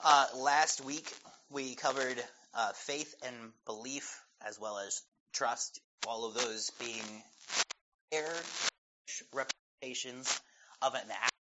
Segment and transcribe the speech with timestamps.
[0.00, 1.12] Uh, last week
[1.50, 2.22] we covered
[2.54, 3.34] uh, faith and
[3.66, 7.02] belief as well as trust, all of those being
[8.12, 8.44] paired
[9.34, 10.40] representations
[10.82, 11.10] of an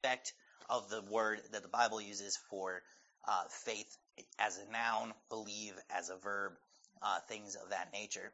[0.03, 0.33] aspect
[0.71, 2.81] of the word that the Bible uses for
[3.27, 3.95] uh, faith
[4.39, 6.53] as a noun, believe as a verb,
[7.03, 8.31] uh, things of that nature.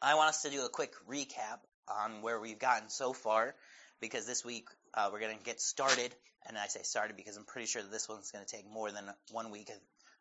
[0.00, 1.58] I want us to do a quick recap
[1.88, 3.54] on where we've gotten so far
[4.00, 6.14] because this week uh, we're going to get started.
[6.46, 8.90] And I say started because I'm pretty sure that this one's going to take more
[8.90, 9.70] than one week.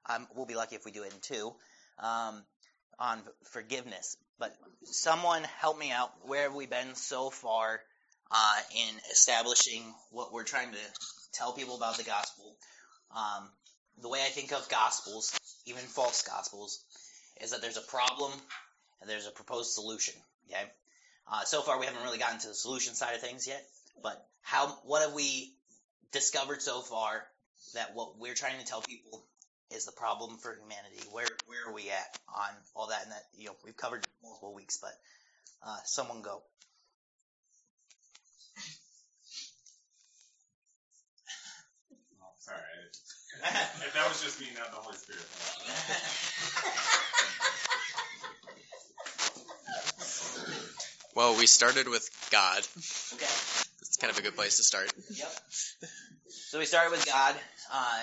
[0.09, 1.53] Um, we'll be lucky if we do it in two.
[1.99, 2.43] Um,
[2.99, 3.21] on
[3.51, 4.17] forgiveness.
[4.37, 6.11] But someone help me out.
[6.23, 7.81] Where have we been so far
[8.31, 10.77] uh, in establishing what we're trying to
[11.33, 12.55] tell people about the gospel?
[13.15, 13.49] Um,
[14.01, 16.83] the way I think of gospels, even false gospels,
[17.41, 18.31] is that there's a problem
[19.01, 20.13] and there's a proposed solution.
[20.49, 20.63] Okay.
[21.31, 23.63] Uh, so far, we haven't really gotten to the solution side of things yet.
[24.01, 24.67] But how?
[24.83, 25.53] What have we
[26.11, 27.23] discovered so far
[27.73, 29.25] that what we're trying to tell people
[29.71, 30.99] is the problem for humanity?
[31.11, 33.03] Where where are we at on all that?
[33.03, 34.93] And that you know we've covered multiple weeks, but
[35.65, 36.41] uh, someone go.
[42.21, 42.59] Oh, sorry.
[43.85, 46.29] if that was just me, not the Holy Spirit.
[51.15, 52.65] Well, we started with God.
[53.15, 53.25] Okay.
[53.99, 54.93] It's kind of a good place to start.
[55.11, 55.27] Yep.
[56.29, 57.35] So we started with God,
[57.69, 57.99] uh,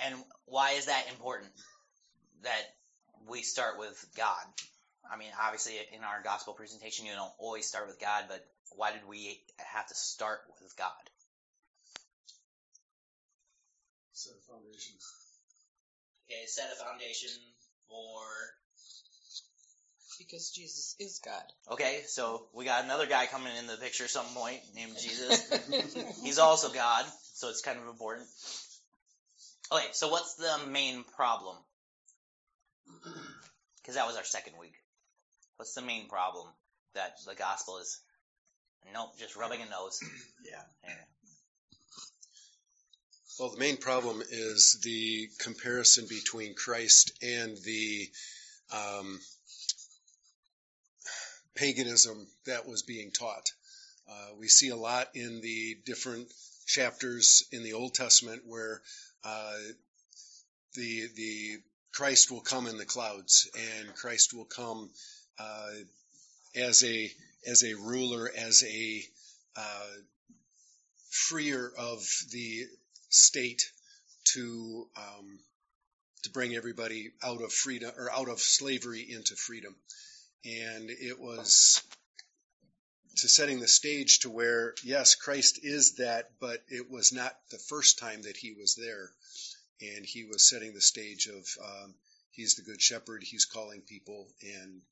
[0.00, 1.48] and why is that important?
[2.42, 2.74] That
[3.28, 4.42] we start with God.
[5.08, 8.90] I mean, obviously, in our gospel presentation, you don't always start with God, but why
[8.90, 10.90] did we have to start with God?
[14.10, 14.96] Set a foundation.
[16.26, 17.30] Okay, set a foundation
[17.88, 18.26] for.
[20.18, 21.42] Because Jesus is God.
[21.72, 25.52] Okay, so we got another guy coming in the picture at some point named Jesus.
[26.22, 28.26] He's also God, so it's kind of important.
[29.72, 31.56] Okay, so what's the main problem?
[33.78, 34.74] Because that was our second week.
[35.56, 36.46] What's the main problem
[36.94, 38.00] that the gospel is?
[38.92, 40.00] Nope, just rubbing a nose.
[40.44, 40.60] Yeah.
[40.84, 40.94] Yeah.
[43.38, 48.08] Well, the main problem is the comparison between Christ and the
[48.72, 49.20] um,
[51.56, 53.50] paganism that was being taught.
[54.08, 56.28] Uh, we see a lot in the different
[56.66, 58.82] chapters in the Old Testament where
[59.24, 59.56] uh,
[60.74, 61.58] the the
[61.92, 64.90] Christ will come in the clouds, and Christ will come
[65.38, 65.70] uh,
[66.54, 67.10] as a
[67.46, 69.02] as a ruler, as a
[69.56, 69.86] uh,
[71.10, 72.66] freer of the
[73.08, 73.70] state
[74.24, 75.38] to um,
[76.22, 79.74] to bring everybody out of freedom or out of slavery into freedom,
[80.46, 81.82] and it was
[83.16, 87.58] to setting the stage to where yes, Christ is that, but it was not the
[87.58, 89.10] first time that he was there,
[89.80, 91.94] and he was setting the stage of um,
[92.30, 94.82] he's the good shepherd, he's calling people, and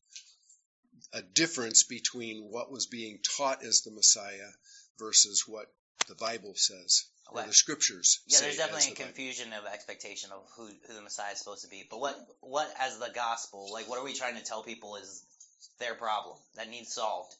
[1.12, 4.50] a difference between what was being taught as the Messiah
[4.98, 5.66] versus what
[6.08, 9.06] the Bible says or the scriptures Yeah, there's definitely a the Bible.
[9.06, 11.84] confusion of expectation of who, who the Messiah is supposed to be.
[11.88, 15.22] But what what as the gospel, like what are we trying to tell people is
[15.78, 17.34] their problem that needs solved?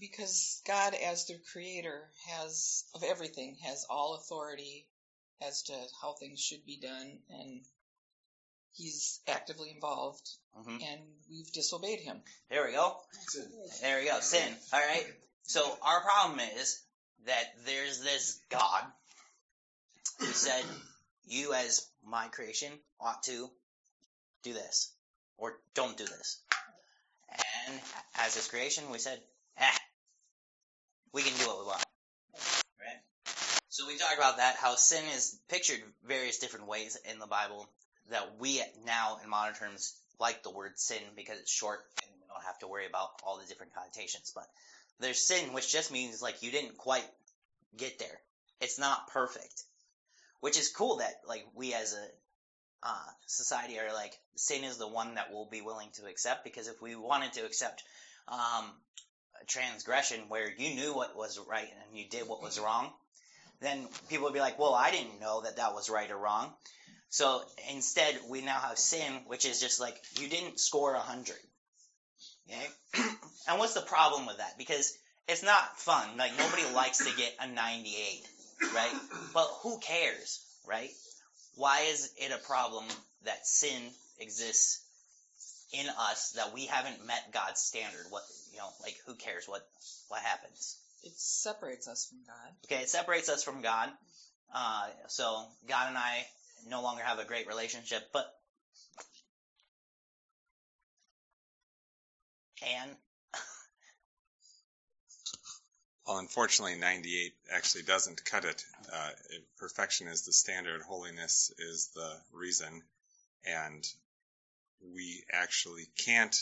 [0.00, 4.86] Because God, as their creator, has, of everything, has all authority
[5.46, 7.60] as to how things should be done, and
[8.74, 11.00] He's actively involved, hmm and
[11.30, 12.22] we've disobeyed Him.
[12.50, 12.96] There we go.
[13.28, 13.46] Sin.
[13.82, 14.18] There we go.
[14.20, 14.56] Sin.
[14.72, 15.06] All right.
[15.42, 16.80] So our problem is
[17.26, 18.84] that there's this God
[20.18, 20.64] who said,
[21.26, 23.50] "You, as my creation, ought to
[24.42, 24.90] do this,
[25.36, 26.38] or don't do this."
[27.66, 27.80] And
[28.18, 29.20] as His creation, we said,
[29.56, 29.78] "Eh,
[31.12, 31.84] we can do what we want."
[32.80, 33.00] Right.
[33.68, 34.56] So we talked about that.
[34.56, 37.68] How sin is pictured various different ways in the Bible.
[38.10, 42.26] That we now, in modern terms, like the word sin because it's short and we
[42.28, 44.32] don't have to worry about all the different connotations.
[44.34, 44.48] But
[45.00, 47.08] there's sin, which just means like you didn't quite
[47.76, 48.20] get there.
[48.60, 49.64] It's not perfect,
[50.40, 52.06] which is cool that like we as a
[52.82, 56.68] uh, society are like sin is the one that we'll be willing to accept because
[56.68, 57.82] if we wanted to accept
[58.28, 58.70] um,
[59.46, 62.90] transgression where you knew what was right and you did what was wrong,
[63.60, 66.52] then people would be like, well, I didn't know that that was right or wrong.
[67.10, 71.36] So instead, we now have sin, which is just like you didn't score a hundred.
[72.48, 72.66] Okay?
[73.48, 74.58] and what's the problem with that?
[74.58, 74.96] Because
[75.28, 76.16] it's not fun.
[76.16, 78.26] Like nobody likes to get a 98,
[78.74, 78.92] right?
[79.34, 80.90] But who cares, right?
[81.54, 82.84] Why is it a problem
[83.24, 83.82] that sin
[84.18, 84.80] exists
[85.72, 88.06] in us that we haven't met God's standard?
[88.10, 88.22] What
[88.52, 89.66] you know, like who cares what
[90.08, 90.76] what happens?
[91.02, 92.54] It separates us from God.
[92.66, 93.90] Okay, it separates us from God.
[94.54, 96.26] Uh, so God and I
[96.68, 98.32] no longer have a great relationship, but
[102.62, 102.90] and
[106.06, 108.64] Well, unfortunately, 98 actually doesn't cut it.
[108.92, 112.82] Uh, it- perfection is the standard, holiness is the reason,
[113.44, 113.86] and
[114.80, 116.34] we actually can't.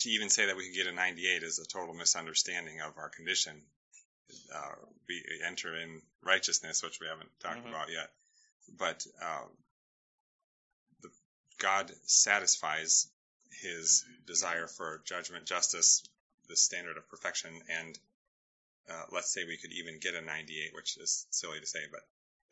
[0.00, 3.08] To even say that we can get a 98 is a total misunderstanding of our
[3.08, 3.60] condition.
[4.52, 4.74] Uh,
[5.08, 7.70] we enter in righteousness, which we haven't talked Mhm.
[7.70, 8.12] about yet,
[8.68, 9.48] but uh,
[11.00, 11.10] the,
[11.56, 13.08] God satisfies
[13.50, 16.02] His desire for judgment, justice,
[16.46, 17.98] the standard of perfection, and
[18.90, 22.00] uh, let's say we could even get a 98, which is silly to say, but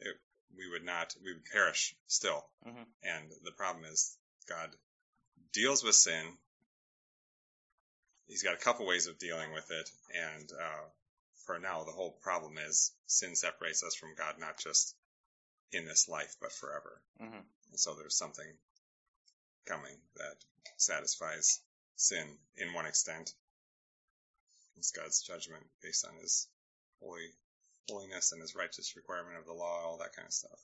[0.01, 0.17] it,
[0.57, 2.45] we would not, we would perish still.
[2.67, 2.87] Mhm.
[3.03, 4.17] And the problem is
[4.49, 4.71] God
[5.53, 6.39] deals with sin.
[8.27, 10.85] He's got a couple ways of dealing with it, and uh,
[11.47, 14.97] for now, the whole problem is sin separates us from God, not just
[15.73, 17.01] in this life, but forever.
[17.21, 17.45] Mhm.
[17.71, 18.59] And so there's something
[19.67, 20.37] coming that
[20.77, 21.61] satisfies
[21.97, 23.35] sin in one extent.
[24.79, 26.49] It's God's judgment based on His
[27.01, 27.29] holy
[27.89, 30.59] holiness and His righteous requirement of the law, all that kind of stuff.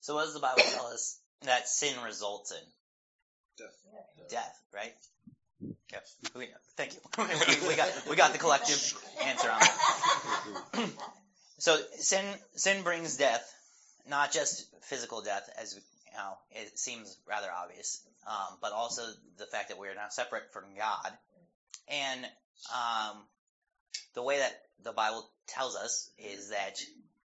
[0.00, 2.66] so what does the Bible tell us that sin results in?
[3.58, 4.30] Death.
[4.30, 4.94] Death, right?
[5.92, 6.06] Yep.
[6.34, 7.00] We, thank you.
[7.18, 8.94] we, we got we got the collective
[9.24, 10.90] answer on that.
[11.58, 12.24] so sin
[12.56, 13.44] sin brings death,
[14.08, 19.02] not just physical death, as you know it seems rather obvious, um, but also
[19.38, 21.12] the fact that we are now separate from God,
[21.88, 22.24] and
[22.72, 23.18] um,
[24.14, 24.52] the way that
[24.84, 26.78] the Bible tells us is that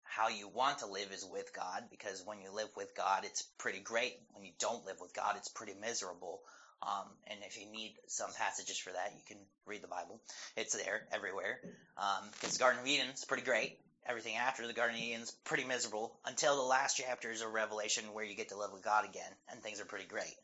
[0.03, 3.43] how you want to live is with God, because when you live with God, it's
[3.59, 4.15] pretty great.
[4.33, 6.41] When you don't live with God, it's pretty miserable.
[6.83, 10.21] Um, and if you need some passages for that, you can read the Bible.
[10.57, 11.61] It's there everywhere.
[11.97, 13.79] Um, because the Garden of Eden is pretty great.
[14.05, 18.05] Everything after the Garden of Eden is pretty miserable until the last chapters of Revelation
[18.13, 20.35] where you get to live with God again, and things are pretty great.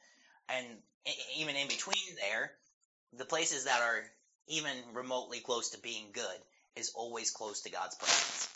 [0.48, 0.66] And
[1.36, 2.52] even in between there,
[3.18, 4.04] the places that are
[4.48, 6.38] even remotely close to being good
[6.76, 8.48] is always close to God's presence.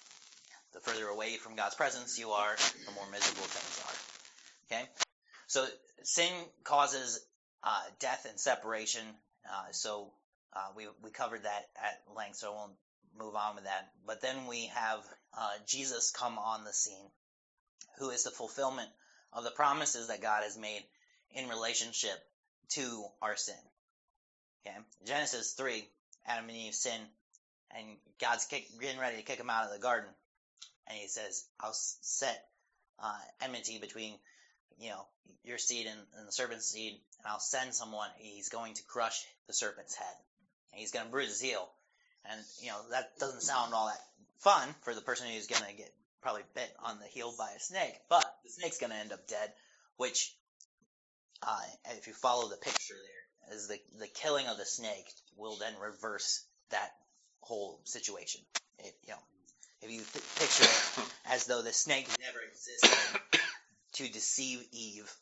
[0.73, 2.57] The further away from God's presence you are,
[2.87, 4.77] the more miserable things are.
[4.77, 4.89] Okay?
[5.47, 5.67] So
[6.03, 6.33] sin
[6.65, 7.21] causes
[7.63, 9.03] uh, death and separation.
[9.47, 10.11] Uh, so
[10.55, 12.73] uh, we we covered that at length, so I won't
[13.19, 13.91] move on with that.
[14.07, 15.01] But then we have
[15.37, 17.11] uh, Jesus come on the scene,
[17.99, 18.89] who is the fulfillment
[19.33, 20.83] of the promises that God has made
[21.33, 22.19] in relationship
[22.71, 23.55] to our sin.
[24.67, 25.89] Okay, Genesis three,
[26.27, 27.01] Adam and Eve sin,
[27.77, 27.87] and
[28.21, 30.09] God's kick, getting ready to kick them out of the garden,
[30.89, 32.45] and He says, "I'll set
[32.99, 34.15] uh, enmity between."
[34.83, 35.05] you know,
[35.45, 38.09] your seed and, and the serpent's seed, and I'll send someone.
[38.19, 40.17] He's going to crush the serpent's head,
[40.73, 41.69] and he's going to bruise his heel.
[42.31, 44.01] And you know that doesn't sound all that
[44.39, 47.61] fun for the person who's going to get probably bit on the heel by a
[47.61, 49.53] snake, but the snake's going to end up dead.
[49.97, 50.35] Which,
[51.43, 51.61] uh,
[51.97, 55.07] if you follow the picture there, is the the killing of the snake
[55.37, 56.91] will then reverse that
[57.41, 58.41] whole situation.
[58.79, 59.19] It, you know,
[59.83, 63.21] if you th- picture it as though the snake never existed
[63.95, 65.13] to deceive Eve,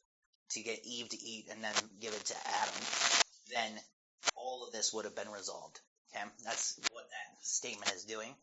[0.50, 2.84] to get Eve to eat and then give it to Adam,
[3.52, 3.72] then
[4.36, 5.80] all of this would have been resolved.
[6.14, 8.34] Okay, that's what that statement is doing.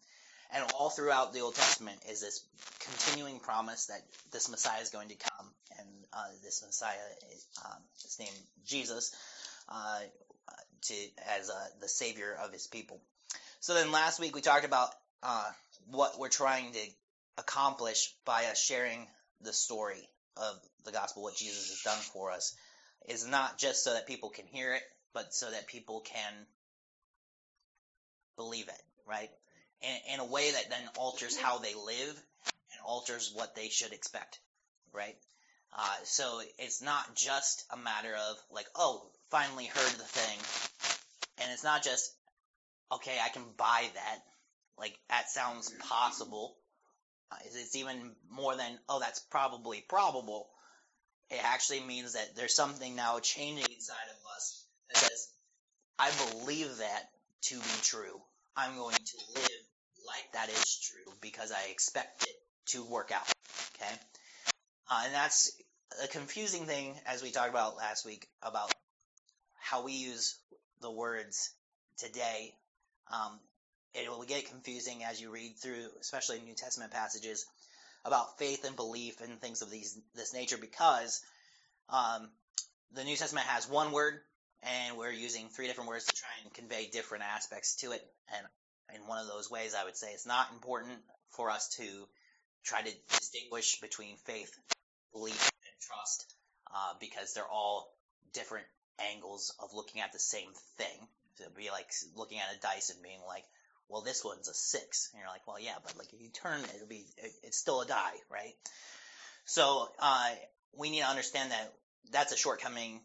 [0.53, 2.45] And all throughout the Old Testament is this
[2.79, 4.01] continuing promise that
[4.31, 5.47] this Messiah is going to come,
[5.77, 6.95] and uh, this Messiah
[7.33, 7.81] is um,
[8.19, 9.13] named Jesus,
[9.69, 9.99] uh,
[10.83, 10.93] to
[11.39, 13.01] as uh, the Savior of His people.
[13.59, 14.89] So then last week we talked about
[15.23, 15.49] uh,
[15.89, 16.79] what we're trying to
[17.37, 19.07] accomplish by us sharing
[19.41, 20.07] the story
[20.37, 22.55] of the gospel, what Jesus has done for us,
[23.07, 24.83] is not just so that people can hear it,
[25.13, 26.33] but so that people can
[28.35, 29.29] believe it, right?
[29.81, 32.23] In, in a way that then alters how they live
[32.71, 34.39] and alters what they should expect,
[34.93, 35.15] right?
[35.77, 40.39] Uh, so it's not just a matter of like, oh, finally heard the thing,
[41.41, 42.13] and it's not just,
[42.91, 44.19] okay, I can buy that.
[44.77, 46.55] Like that sounds possible.
[47.31, 50.47] Uh, it's even more than, oh, that's probably probable.
[51.29, 55.27] It actually means that there's something now changing inside of us that says,
[55.99, 57.09] I believe that
[57.43, 58.21] to be true.
[58.55, 59.49] I'm going to live
[60.07, 62.35] like that is true because I expect it
[62.67, 63.29] to work out.
[63.75, 63.93] Okay?
[64.89, 65.51] Uh, and that's
[66.03, 68.73] a confusing thing, as we talked about last week, about
[69.69, 70.39] how we use
[70.81, 71.51] the words
[71.97, 72.53] today.
[73.11, 73.39] Um,
[73.93, 77.45] it will get confusing as you read through, especially New Testament passages,
[78.05, 81.21] about faith and belief and things of these this nature, because
[81.89, 82.29] um,
[82.93, 84.19] the New Testament has one word,
[84.63, 88.01] and we're using three different words to try and convey different aspects to it.
[88.35, 88.45] And
[88.95, 90.99] in one of those ways, I would say it's not important
[91.31, 91.83] for us to
[92.63, 94.51] try to distinguish between faith,
[95.11, 96.33] belief, and trust,
[96.73, 97.91] uh, because they're all
[98.33, 98.65] different
[99.13, 101.07] angles of looking at the same thing.
[101.35, 103.43] So it'd be like looking at a dice and being like,
[103.89, 106.59] well, this one's a six, and you're like, well, yeah, but like if you turn
[106.59, 108.53] it, it'll be it, it's still a die, right?
[109.45, 110.29] So uh,
[110.75, 111.73] we need to understand that
[112.11, 112.99] that's a shortcoming,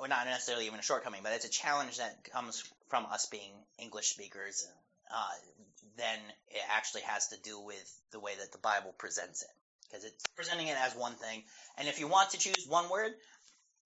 [0.00, 3.52] well, not necessarily even a shortcoming, but it's a challenge that comes from us being
[3.78, 4.66] English speakers.
[5.08, 5.28] Uh,
[5.96, 6.18] then
[6.48, 9.48] it actually has to do with the way that the Bible presents it,
[9.88, 11.44] because it's presenting it as one thing.
[11.76, 13.12] And if you want to choose one word,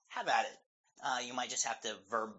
[0.09, 0.59] have at it.
[1.03, 2.31] Uh, you might just have to verb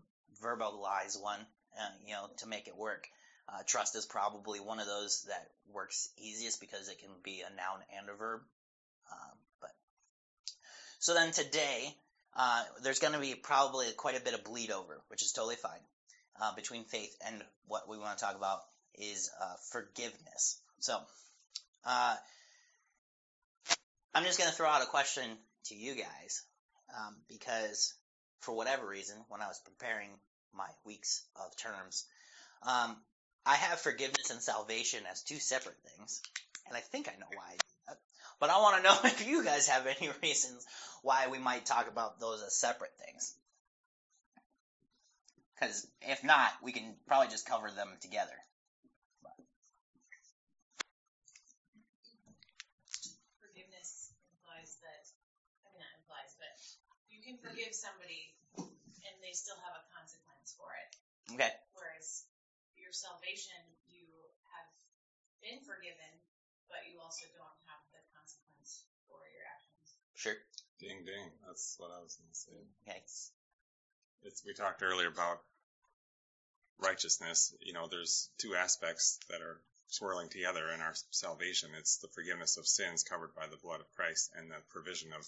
[0.41, 1.39] verbalize one,
[1.79, 3.07] uh, you know, to make it work.
[3.47, 7.55] Uh, trust is probably one of those that works easiest because it can be a
[7.55, 8.41] noun and a verb.
[9.11, 9.71] Um, but
[10.99, 11.93] so then today,
[12.35, 15.55] uh, there's going to be probably quite a bit of bleed over, which is totally
[15.55, 15.79] fine.
[16.41, 18.59] Uh, between faith and what we want to talk about
[18.95, 20.59] is uh, forgiveness.
[20.79, 20.97] So,
[21.85, 22.15] uh,
[24.15, 25.23] I'm just going to throw out a question
[25.65, 26.43] to you guys
[26.97, 27.93] um, because,
[28.43, 30.09] for whatever reason, when I was preparing
[30.53, 32.05] my weeks of terms,
[32.63, 32.95] um,
[33.45, 36.21] I have forgiveness and salvation as two separate things,
[36.67, 37.95] and I think I know why.
[38.39, 40.65] But I want to know if you guys have any reasons
[41.01, 43.35] why we might talk about those as separate things.
[45.55, 48.35] Because if not, we can probably just cover them together.
[53.39, 55.05] forgiveness implies that,
[55.61, 56.51] I mean, not implies, but
[57.05, 58.32] you can forgive somebody
[59.33, 60.89] they still have a consequence for it.
[61.33, 61.49] Okay.
[61.73, 62.29] Whereas
[62.77, 63.57] your salvation,
[63.89, 64.05] you
[64.53, 64.69] have
[65.41, 66.13] been forgiven,
[66.69, 69.97] but you also don't have the consequence for your actions.
[70.13, 70.37] Sure.
[70.77, 71.33] Ding ding.
[71.49, 72.61] That's what I was going to say.
[72.85, 73.01] Okay.
[74.21, 75.41] It's, we talked earlier about
[76.77, 77.57] righteousness.
[77.57, 79.57] You know, there's two aspects that are
[79.89, 81.73] swirling together in our salvation.
[81.73, 85.25] It's the forgiveness of sins covered by the blood of Christ and the provision of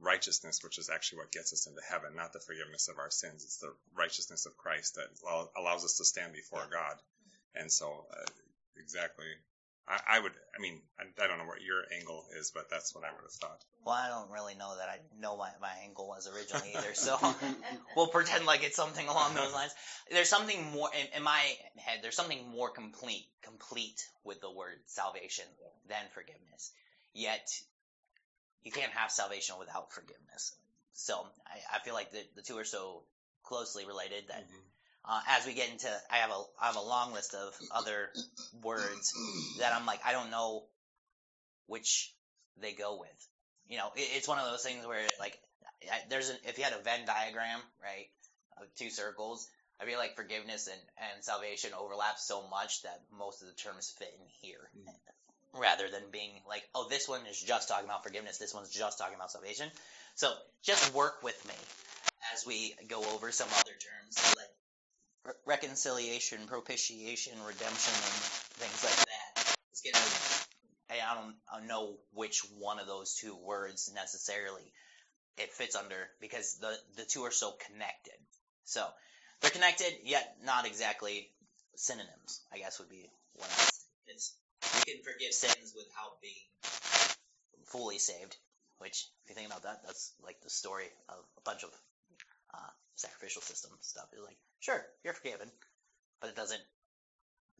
[0.00, 3.44] righteousness, which is actually what gets us into heaven, not the forgiveness of our sins.
[3.44, 5.08] It's the righteousness of Christ that
[5.56, 6.96] allows us to stand before God.
[7.54, 8.24] And so, uh,
[8.78, 9.26] exactly.
[9.88, 12.94] I, I, would, I mean, I, I, don't know what your angle is, but that's
[12.94, 13.64] what I would have thought.
[13.84, 17.16] Well, I don't really know that I know what my angle was originally either, so
[17.96, 19.72] we'll pretend like it's something along those lines.
[20.10, 21.40] There's something more, in, in my
[21.76, 25.46] head, there's something more complete, complete with the word salvation
[25.88, 26.72] than forgiveness.
[27.14, 27.48] Yet,
[28.64, 30.54] you can't have salvation without forgiveness.
[30.94, 33.02] So I, I feel like the, the two are so
[33.44, 35.10] closely related that mm-hmm.
[35.10, 38.10] uh, as we get into, I have a I have a long list of other
[38.62, 39.14] words
[39.58, 40.64] that I'm like I don't know
[41.66, 42.12] which
[42.60, 43.28] they go with.
[43.68, 45.38] You know, it, it's one of those things where like
[46.08, 48.08] there's an, if you had a Venn diagram, right,
[48.60, 49.48] of two circles,
[49.80, 50.80] I feel like forgiveness and,
[51.12, 54.68] and salvation overlap so much that most of the terms fit in here.
[54.76, 54.94] Mm
[55.58, 58.98] rather than being like, oh, this one is just talking about forgiveness, this one's just
[58.98, 59.68] talking about salvation.
[60.14, 61.54] So just work with me
[62.34, 64.46] as we go over some other terms like
[65.24, 68.14] re- reconciliation, propitiation, redemption, and
[68.58, 69.54] things like that.
[69.72, 74.72] It's gonna, I don't, I don't know which one of those two words necessarily
[75.38, 78.18] it fits under because the the two are so connected.
[78.64, 78.84] So
[79.40, 81.30] they're connected, yet not exactly
[81.76, 82.42] synonyms.
[82.52, 83.68] I guess would be what I.
[84.08, 84.34] It's
[84.88, 86.48] can forgive sins without being
[87.66, 88.36] fully saved.
[88.78, 91.70] Which, if you think about that, that's like the story of a bunch of
[92.54, 94.06] uh, sacrificial system stuff.
[94.12, 95.50] It's like, sure, you're forgiven,
[96.20, 96.62] but it doesn't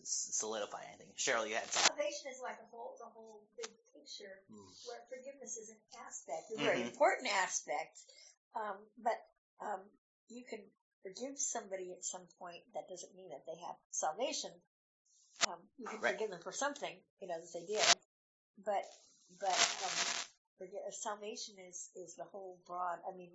[0.07, 1.11] solidify anything.
[1.19, 1.91] Cheryl, you had something.
[1.91, 4.71] Salvation is like a whole, the whole big picture, mm.
[4.87, 6.95] where forgiveness is an aspect, a very mm-hmm.
[6.95, 7.99] important aspect.
[8.55, 9.19] Um, but
[9.59, 9.83] um,
[10.31, 10.63] you can
[11.03, 12.63] forgive somebody at some point.
[12.79, 14.55] That doesn't mean that they have salvation
[15.47, 16.15] um, you can right.
[16.15, 17.85] forgive them for something, you know, that they did.
[18.65, 18.85] But,
[19.39, 19.55] but,
[19.85, 19.97] um,
[20.59, 23.31] forget, salvation is, is the whole broad, I mean,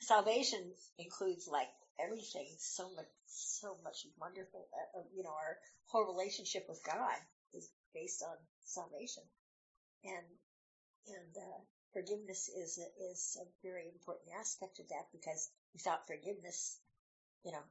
[0.00, 0.60] salvation
[0.98, 1.68] includes like
[2.00, 5.56] everything, so much, so much wonderful, uh, uh, you know, our
[5.86, 7.14] whole relationship with God
[7.54, 9.22] is based on salvation.
[10.04, 10.26] And,
[11.06, 11.60] and, uh,
[11.94, 16.76] forgiveness is a, is a very important aspect of that because without forgiveness,
[17.44, 17.62] you know,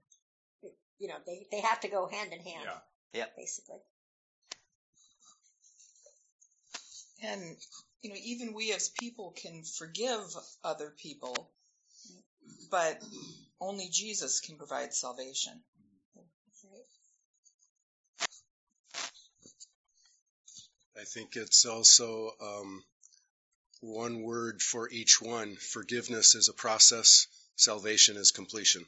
[0.63, 2.63] it, you know, they, they have to go hand in hand.
[2.63, 2.79] Yeah.
[3.13, 3.35] Yep.
[3.37, 3.79] Basically.
[7.23, 7.55] And,
[8.01, 10.19] you know, even we as people can forgive
[10.63, 11.49] other people,
[12.69, 13.01] but
[13.61, 15.53] only Jesus can provide salvation.
[20.99, 22.83] I think it's also um,
[23.81, 25.55] one word for each one.
[25.55, 28.85] Forgiveness is a process, salvation is completion.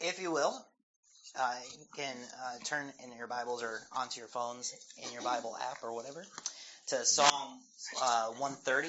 [0.00, 0.54] If you will,
[1.38, 5.56] uh, you can uh, turn in your Bibles or onto your phones in your Bible
[5.70, 6.24] app or whatever
[6.88, 7.60] to Psalm
[8.02, 8.88] uh, 130.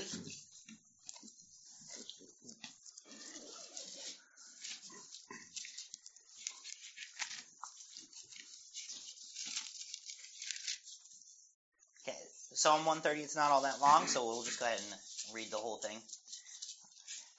[12.08, 12.18] Okay,
[12.54, 15.58] Psalm 130, it's not all that long, so we'll just go ahead and read the
[15.58, 15.98] whole thing.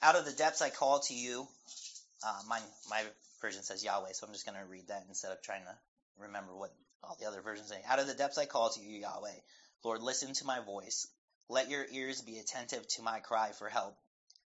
[0.03, 1.47] Out of the depths I call to you.
[2.23, 3.01] Uh, my, my
[3.41, 5.75] version says Yahweh, so I'm just going to read that instead of trying to
[6.19, 7.81] remember what all the other versions say.
[7.87, 9.39] Out of the depths I call to you, Yahweh.
[9.83, 11.07] Lord, listen to my voice.
[11.49, 13.97] Let your ears be attentive to my cry for help.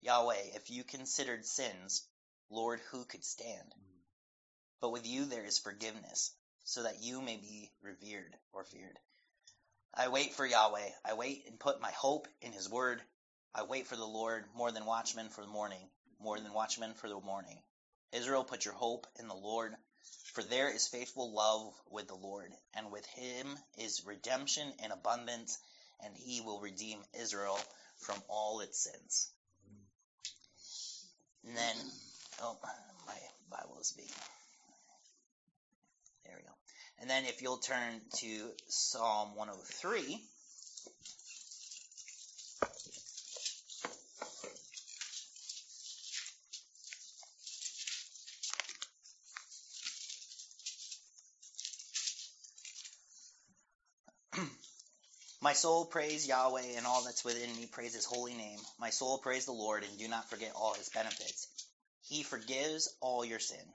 [0.01, 2.05] Yahweh, if you considered sins,
[2.49, 3.73] Lord, who could stand?
[4.81, 6.33] But with you there is forgiveness,
[6.65, 8.99] so that you may be revered or feared.
[9.95, 10.89] I wait for Yahweh.
[11.05, 13.01] I wait and put my hope in his word.
[13.55, 15.87] I wait for the Lord more than watchmen for the morning,
[16.19, 17.59] more than watchmen for the morning.
[18.13, 19.73] Israel, put your hope in the Lord,
[20.33, 25.57] for there is faithful love with the Lord, and with him is redemption in abundance,
[26.05, 27.59] and he will redeem Israel
[27.97, 29.31] from all its sins.
[31.47, 31.75] And then,
[32.41, 32.57] oh,
[33.05, 33.13] my
[33.49, 34.09] Bible is being.
[36.25, 36.53] There we go.
[37.01, 40.23] And then if you'll turn to Psalm 103.
[55.43, 58.61] My soul praise Yahweh and all that's within me praise his holy name.
[58.79, 61.49] My soul praise the Lord and do not forget all his benefits.
[62.01, 63.73] He forgives all your sin.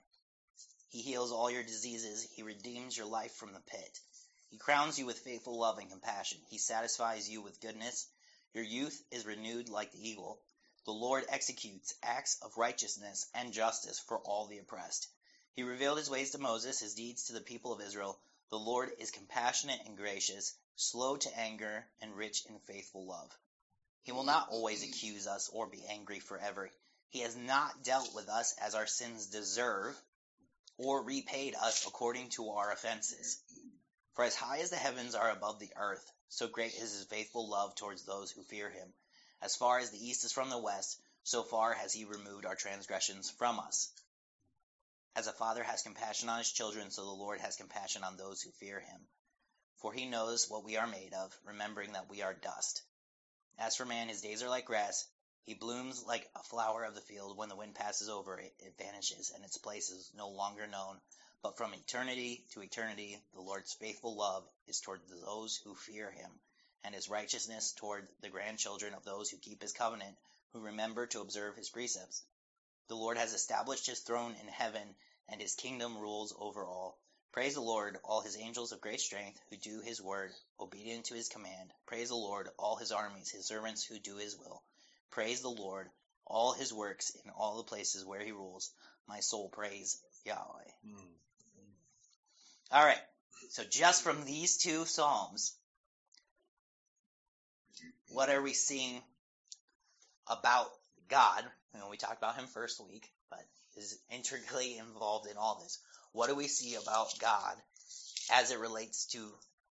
[0.88, 2.26] He heals all your diseases.
[2.34, 4.00] He redeems your life from the pit.
[4.48, 6.38] He crowns you with faithful love and compassion.
[6.48, 8.06] He satisfies you with goodness.
[8.54, 10.40] Your youth is renewed like the eagle.
[10.86, 15.06] The Lord executes acts of righteousness and justice for all the oppressed.
[15.52, 18.18] He revealed his ways to Moses, his deeds to the people of Israel.
[18.48, 23.36] The Lord is compassionate and gracious, slow to anger, and rich in faithful love.
[24.04, 26.70] He will not always accuse us or be angry forever.
[27.10, 30.00] He has not dealt with us as our sins deserve,
[30.76, 33.42] or repaid us according to our offenses.
[34.14, 37.48] For as high as the heavens are above the earth, so great is his faithful
[37.48, 38.94] love towards those who fear him.
[39.42, 42.54] As far as the east is from the west, so far has he removed our
[42.54, 43.90] transgressions from us.
[45.16, 48.40] As a father has compassion on his children, so the Lord has compassion on those
[48.40, 49.08] who fear him.
[49.78, 52.82] For he knows what we are made of, remembering that we are dust.
[53.58, 55.06] As for man, his days are like grass.
[55.44, 57.36] He blooms like a flower of the field.
[57.36, 61.00] When the wind passes over it, it vanishes, and its place is no longer known.
[61.42, 66.40] But from eternity to eternity, the Lord's faithful love is toward those who fear him,
[66.82, 70.18] and his righteousness toward the grandchildren of those who keep his covenant,
[70.52, 72.24] who remember to observe his precepts.
[72.88, 74.96] The Lord has established his throne in heaven,
[75.28, 76.98] and his kingdom rules over all.
[77.38, 81.14] Praise the Lord, all his angels of great strength, who do his word, obedient to
[81.14, 81.72] his command.
[81.86, 84.60] Praise the Lord, all his armies, his servants who do his will.
[85.12, 85.88] Praise the Lord,
[86.26, 88.72] all his works in all the places where he rules.
[89.06, 90.70] My soul praise Yahweh.
[90.84, 90.96] Mm.
[92.72, 92.98] All right.
[93.50, 95.54] So just from these two psalms,
[98.08, 99.00] what are we seeing
[100.26, 100.72] about
[101.08, 101.44] God?
[101.88, 103.44] We talked about him first week, but
[103.76, 105.78] is intricately involved in all this.
[106.18, 107.54] What do we see about God
[108.32, 109.20] as it relates to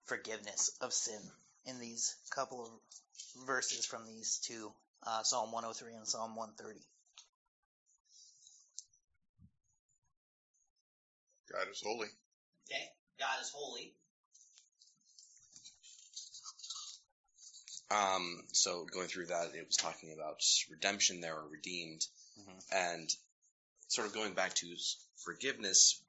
[0.06, 1.20] forgiveness of sin
[1.66, 4.72] in these couple of verses from these two,
[5.06, 6.80] uh, Psalm 103 and Psalm 130?
[11.52, 12.08] God is holy.
[12.72, 12.86] Okay,
[13.20, 13.94] God is holy.
[17.92, 22.08] Um, so going through that, it was talking about redemption there, or redeemed,
[22.40, 22.64] Mhm.
[22.72, 23.16] and
[23.90, 24.78] sort of going back to
[25.18, 26.02] forgiveness.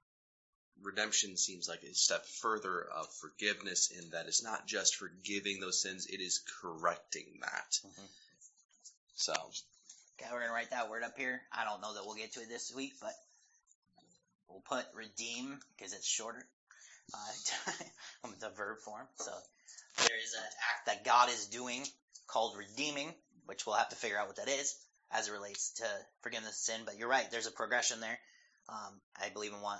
[0.83, 5.81] Redemption seems like a step further of forgiveness in that it's not just forgiving those
[5.83, 7.81] sins; it is correcting that.
[7.85, 8.09] Mhm.
[9.17, 9.35] So
[10.21, 11.41] Okay, we're gonna write that word up here.
[11.53, 13.15] I don't know that we'll get to it this week, but
[14.49, 16.45] we'll put redeem because it's shorter.
[17.15, 17.73] Uh,
[18.41, 19.07] the verb form.
[19.17, 19.31] So
[19.99, 20.43] there is an
[20.75, 21.87] act that God is doing
[22.27, 23.15] called redeeming,
[23.47, 24.75] which we'll have to figure out what that is
[25.13, 25.85] as it relates to
[26.23, 26.81] forgiveness of sin.
[26.85, 27.31] But you're right.
[27.31, 28.19] There's a progression there.
[28.69, 29.79] Um, I believe in one,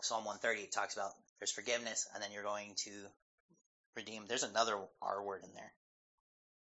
[0.00, 2.90] Psalm 130 talks about there's forgiveness, and then you're going to
[3.96, 4.24] redeem.
[4.26, 5.72] There's another R word in there.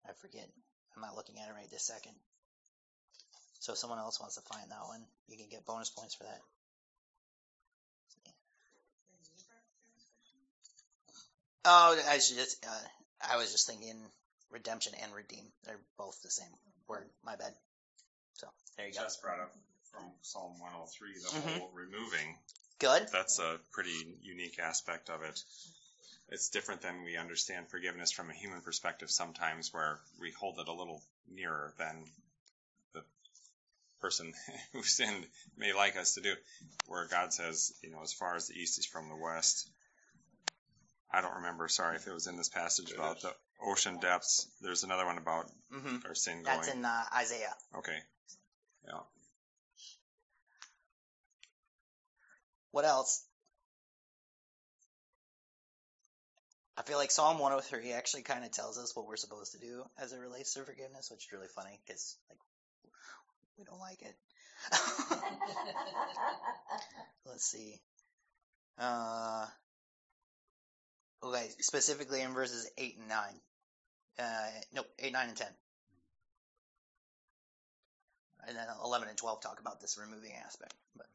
[0.08, 0.48] I forget.
[0.96, 2.14] I'm not looking at it right this second.
[3.60, 6.24] So if someone else wants to find that one, you can get bonus points for
[6.24, 6.42] that.
[11.66, 12.66] Oh, I should just.
[12.66, 12.88] Uh,
[13.34, 13.98] I was just thinking
[14.52, 15.44] redemption and redeem.
[15.66, 16.48] They're both the same
[16.88, 17.04] word.
[17.26, 17.52] My bad.
[18.36, 18.48] So
[18.78, 19.02] there you go.
[19.02, 19.54] Just brought up
[19.92, 21.60] from Psalm 103 the Mhm.
[21.60, 22.38] whole removing.
[22.80, 23.08] Good.
[23.12, 25.42] That's a pretty unique aspect of it.
[26.30, 30.68] it's different than we understand forgiveness from a human perspective sometimes, where we hold it
[30.68, 31.02] a little
[31.34, 32.04] nearer than
[32.94, 33.04] the
[34.02, 34.34] person
[34.74, 35.26] who sinned
[35.58, 36.34] may like us to do.
[36.88, 39.70] Where God says, you know, as far as the east is from the west.
[41.12, 41.68] I don't remember.
[41.68, 43.34] Sorry if it was in this passage about the
[43.66, 44.48] ocean depths.
[44.62, 46.58] There's another one about hmm our sin going.
[46.58, 47.56] That's in uh, Isaiah.
[47.78, 47.98] okay.
[48.86, 49.00] Yeah.
[52.72, 53.24] What else?
[56.78, 59.84] I feel like Psalm 103 actually kind of tells us what we're supposed to do
[59.98, 62.38] as it relates to forgiveness, which is really funny because like
[63.58, 64.16] we don't like it.
[67.26, 67.80] Let's see.
[68.78, 69.48] Uh,
[71.24, 73.20] okay, specifically in verses 8 and 9.
[74.20, 75.48] Uh, nope, 8, 9, and 10.
[78.48, 80.74] And then 11 and 12 talk about this removing aspect.
[80.96, 81.08] But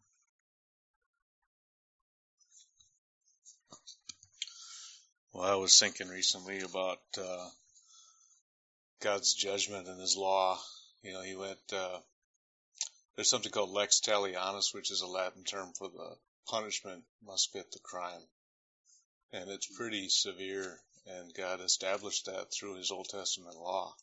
[5.33, 7.49] Well, I was thinking recently about uh,
[9.01, 10.59] God's judgment and His law.
[11.03, 11.59] You know, He went.
[11.73, 12.01] Uh,
[13.17, 16.17] there's something called lex talionis, which is a Latin term for the
[16.49, 18.21] punishment must fit the crime,
[19.33, 20.79] and it's pretty severe.
[21.07, 23.95] And God established that through His Old Testament law.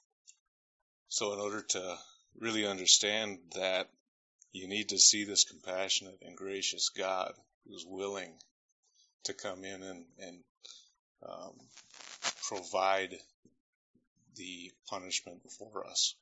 [1.10, 1.98] So, in order to
[2.40, 3.88] really understand that,
[4.52, 7.34] you need to see this compassionate and gracious God
[7.68, 8.34] who's willing
[9.26, 10.44] to come in and, and
[11.28, 11.54] um,
[12.48, 13.16] provide
[14.36, 16.16] the punishment for us.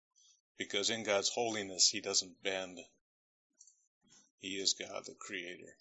[0.58, 2.80] Because in God's holiness, He doesn't bend.
[4.40, 5.74] He is God, the Creator.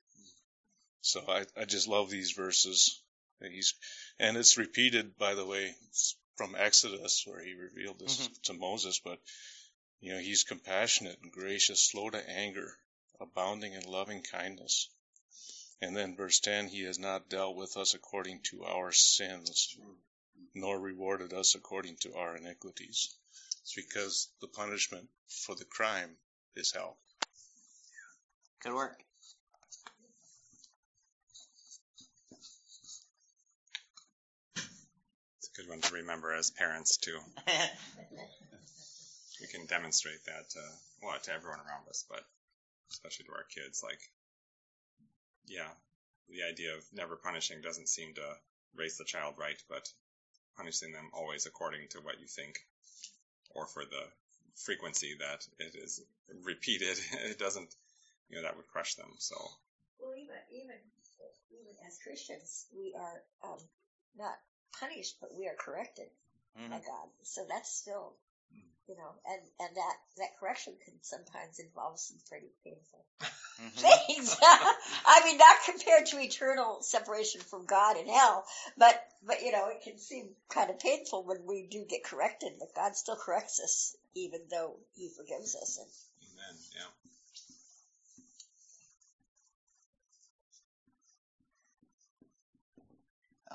[1.01, 3.01] So I, I just love these verses.
[3.41, 3.75] And he's,
[4.19, 5.75] and it's repeated, by the way,
[6.37, 9.01] from Exodus, where He revealed this to Moses.
[9.05, 9.19] But
[10.01, 12.77] you know, He's compassionate and gracious, slow to anger,
[13.21, 14.89] abounding in loving kindness.
[15.83, 19.77] And then verse 10, he has not dealt with us according to our sins,
[20.55, 23.15] nor rewarded us according to our iniquities.
[23.62, 26.17] It's because the punishment for the crime
[26.55, 26.97] is hell.
[28.62, 29.03] good work.
[35.39, 37.19] It's a good one to remember as parents too.
[39.41, 40.61] We can demonstrate that to
[41.03, 42.25] well to everyone around us, but
[42.91, 43.83] especially to our kids.
[43.85, 44.01] Like,
[45.47, 45.71] yeah,
[46.29, 48.37] the idea of never punishing doesn't seem to
[48.75, 49.89] raise the child right, but
[50.57, 52.59] punishing them always according to what you think,
[53.55, 54.05] or for the
[54.57, 56.03] frequency that it is
[56.45, 57.75] repeated, it doesn't,
[58.29, 59.11] you know, that would crush them.
[59.19, 59.37] So,
[59.99, 60.77] Well, even even
[61.51, 63.59] even as Christians, we are um,
[64.17, 64.35] not
[64.79, 66.09] punished, but we are corrected
[66.57, 66.71] Mhm.
[66.71, 67.09] by God.
[67.23, 68.17] So that's still,
[68.89, 73.05] you know, and and that that correction can sometimes involve some pretty painful
[73.59, 74.07] Mhm.
[74.07, 74.37] things.
[74.43, 78.45] I mean, not compared to eternal separation from God in hell,
[78.77, 82.53] but but you know, it can seem kind of painful when we do get corrected.
[82.59, 85.79] But God still corrects us, even though He forgives us.
[85.79, 85.89] And
[86.33, 86.57] amen.
[86.75, 86.91] Yeah.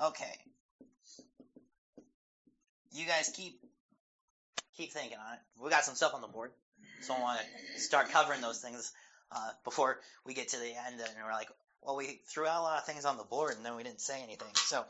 [0.08, 0.38] Okay.
[2.92, 3.58] You guys keep
[4.76, 5.40] keep thinking on it.
[5.62, 6.50] We got some stuff on the board,
[7.02, 8.92] so I want to start covering those things
[9.30, 11.00] uh, before we get to the end.
[11.00, 11.48] And we're like,
[11.82, 14.00] well, we threw out a lot of things on the board, and then we didn't
[14.00, 14.48] say anything.
[14.54, 14.84] So,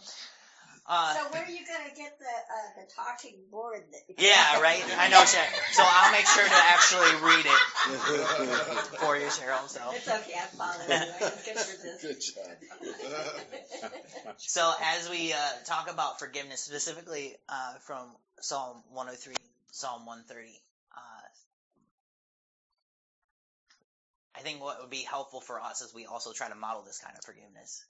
[0.84, 3.84] uh, so, where are you gonna get the uh, the talking board?
[3.92, 4.82] That yeah, right.
[4.98, 5.72] I know, Cheryl.
[5.72, 9.68] So I'll make sure to actually read it for you, Cheryl.
[9.68, 9.80] So.
[9.92, 10.94] It's okay, I'm following you.
[10.96, 12.02] I just get for this.
[12.02, 13.92] Good job.
[14.38, 18.08] So as we uh, talk about forgiveness, specifically uh, from
[18.40, 19.34] Psalm 103,
[19.72, 20.48] Psalm 130,
[20.96, 21.00] uh,
[24.36, 26.98] I think what would be helpful for us as we also try to model this
[26.98, 27.84] kind of forgiveness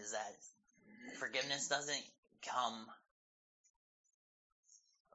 [0.00, 2.04] is that forgiveness doesn't
[2.50, 2.86] come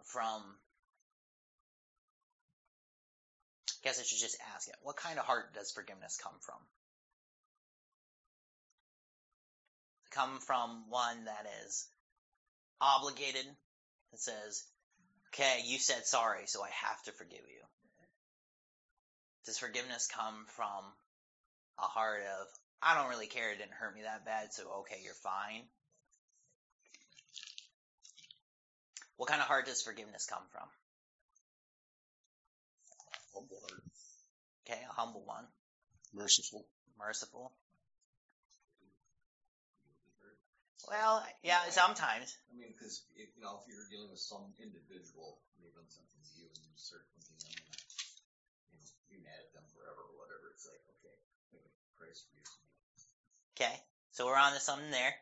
[0.06, 0.42] from.
[3.70, 4.76] I guess I should just ask it.
[4.84, 6.58] What kind of heart does forgiveness come from?
[10.12, 11.88] come from one that is
[12.80, 13.46] obligated
[14.12, 14.64] that says,
[15.34, 17.62] okay, you said sorry, so I have to forgive you?
[19.46, 20.84] Does forgiveness come from
[21.80, 22.48] a heart of,
[22.82, 25.64] I don't really care, it didn't hurt me that bad, so okay, you're fine?
[29.18, 30.68] What kind of heart does forgiveness come from?
[33.34, 33.84] Humble heart.
[34.68, 35.46] Okay, a humble one,
[36.14, 36.66] Merciful.
[36.98, 37.52] merciful.
[40.90, 42.38] Well, yeah, sometimes.
[42.50, 46.34] I mean, because you know, if you're dealing with some individual, they've done something to
[46.42, 47.82] you, and you start thinking, I'm gonna,
[48.72, 50.52] you know, be mad at them forever or whatever.
[50.52, 51.16] It's like, okay,
[51.54, 52.66] maybe Christ forgives me.
[53.56, 53.76] Okay,
[54.12, 55.14] so we're on to something there.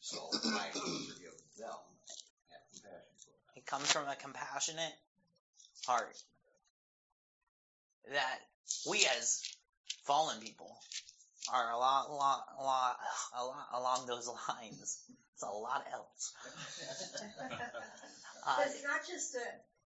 [0.00, 1.80] So I forgive them,
[2.50, 3.56] have compassion for them.
[3.56, 4.96] It comes from a compassionate
[5.86, 6.16] heart
[8.10, 8.38] that
[8.88, 9.44] we as
[10.04, 10.76] fallen people
[11.52, 12.96] are a lot, lot, lot,
[13.36, 14.98] a lot along those lines.
[15.34, 16.32] It's a lot else.
[18.46, 19.44] Uh, But it's not just the,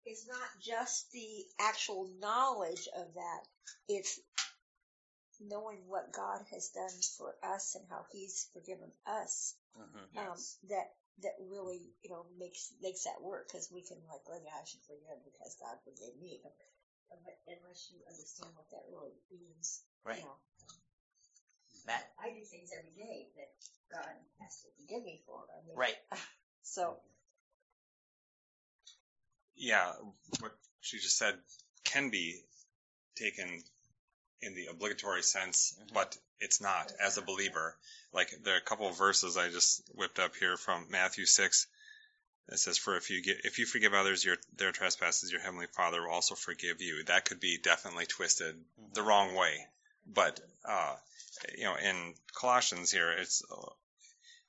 [0.06, 3.40] it's not just the actual knowledge of that.
[3.88, 4.18] It's
[5.40, 9.54] knowing what God has done for us and how He's forgiven us.
[9.78, 10.18] mhm.
[10.18, 10.36] Um,
[10.68, 10.88] that
[11.22, 14.64] that really you know makes makes that work because we can like, oh yeah, I
[14.66, 16.40] should forgive because God forgave me.
[16.42, 16.54] But
[17.46, 20.18] unless you understand what that really means, Right.
[20.18, 20.38] You know,
[21.90, 23.50] Matt, I do things every day that
[23.92, 25.42] God has to forgive me for.
[25.50, 25.96] I mean, right.
[26.62, 26.98] So
[29.57, 29.90] yeah,
[30.38, 31.35] what she just said
[31.83, 32.40] can be
[33.16, 33.64] taken
[34.40, 37.76] in the obligatory sense, but it's not as a believer.
[38.12, 41.66] Like there are a couple of verses I just whipped up here from Matthew six.
[42.48, 45.66] It says, "For if you get, if you forgive others your their trespasses, your heavenly
[45.66, 48.55] Father will also forgive you." That could be definitely twisted
[48.92, 49.66] the wrong way,
[50.07, 50.94] but uh,
[51.56, 53.42] you know, in Colossians here, it's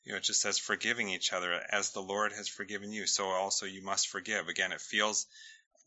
[0.03, 3.25] you know, it just says forgiving each other as the Lord has forgiven you, so
[3.25, 4.47] also you must forgive.
[4.47, 5.27] Again, it feels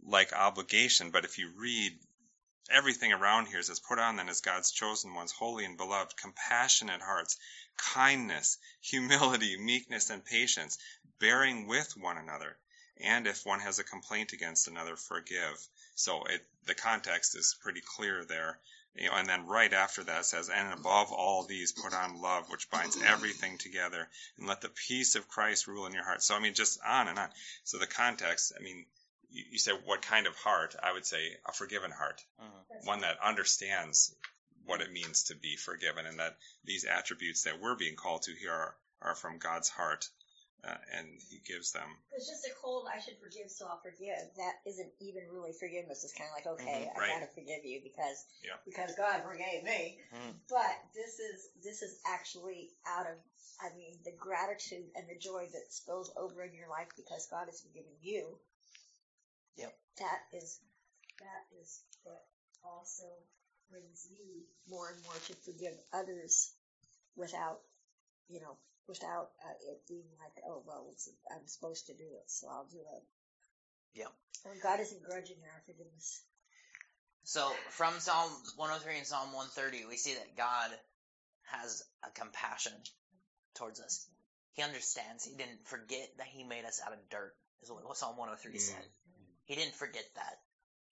[0.02, 1.98] like obligation, but if you read
[2.70, 7.02] everything around here, says, put on then as God's chosen ones, holy and beloved, compassionate
[7.02, 7.36] hearts,
[7.76, 10.78] kindness, humility, meekness, and patience,
[11.18, 12.56] bearing with one another.
[13.00, 15.58] And if one has a complaint against another, forgive.
[15.96, 18.58] So it, the context is pretty clear there.
[18.96, 22.48] You know, and then right after that says, and above all these, put on love,
[22.48, 26.22] which binds everything together, and let the peace of Christ rule in your heart.
[26.22, 27.28] So I mean, just on and on.
[27.64, 28.86] So the context, I mean,
[29.30, 30.76] you, you say what kind of heart?
[30.80, 32.86] I would say a forgiven heart, Mhm.
[32.86, 34.14] one that understands
[34.64, 38.32] what it means to be forgiven, and that these attributes that we're being called to
[38.34, 40.08] here are, are from God's heart,
[40.66, 41.86] uh, and He gives them.
[42.12, 44.16] It's just a cold, I should forgive, so I'll forgive.
[44.36, 46.04] That isn't even really forgiveness.
[46.04, 47.10] It's kind of like, okay, Mhm, right.
[47.10, 48.56] I gotta forgive you because Yeah.
[48.64, 50.00] because God forgave me.
[50.12, 50.40] Mhm.
[50.48, 53.18] But this is this is actually out of,
[53.60, 57.46] I mean, the gratitude and the joy that spills over in your life because God
[57.48, 58.40] has forgiven you.
[59.56, 59.78] Yep.
[59.98, 60.60] That is
[61.20, 62.26] that is what
[62.62, 63.04] also
[63.70, 66.52] brings you more and more to forgive others
[67.16, 67.60] without,
[68.28, 68.56] you know,
[68.88, 72.68] without uh, it being like, oh well, it's, I'm supposed to do it, so I'll
[72.70, 73.02] do it.
[73.94, 74.12] Yeah.
[74.50, 76.22] And God isn't grudging our forgiveness.
[77.24, 80.70] So from Psalm 103 and Psalm 130, we see that God
[81.44, 82.72] has a compassion
[83.54, 84.06] towards us.
[84.52, 85.24] He understands.
[85.24, 88.84] He didn't forget that He made us out of dirt, is what Psalm 103 said.
[89.46, 90.38] He didn't forget that.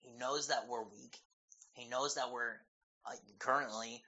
[0.01, 1.17] He knows that we're weak.
[1.73, 2.57] He knows that we're
[3.05, 4.01] like, currently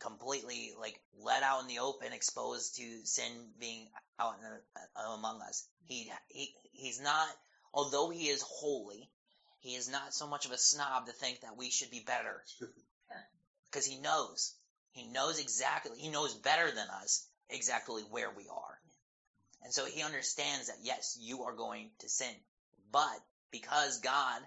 [0.00, 5.14] completely like let out in the open, exposed to sin being out in the, uh,
[5.14, 5.66] among us.
[5.84, 7.28] He he he's not.
[7.72, 9.10] Although he is holy,
[9.58, 12.42] he is not so much of a snob to think that we should be better.
[13.68, 14.54] Because he knows.
[14.92, 18.80] He knows exactly, he knows better than us exactly where we are.
[19.62, 22.34] And so he understands that yes, you are going to sin.
[22.90, 24.40] But because God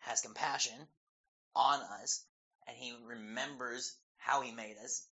[0.00, 0.88] has compassion
[1.54, 2.24] on us
[2.66, 5.06] and he remembers how he made us,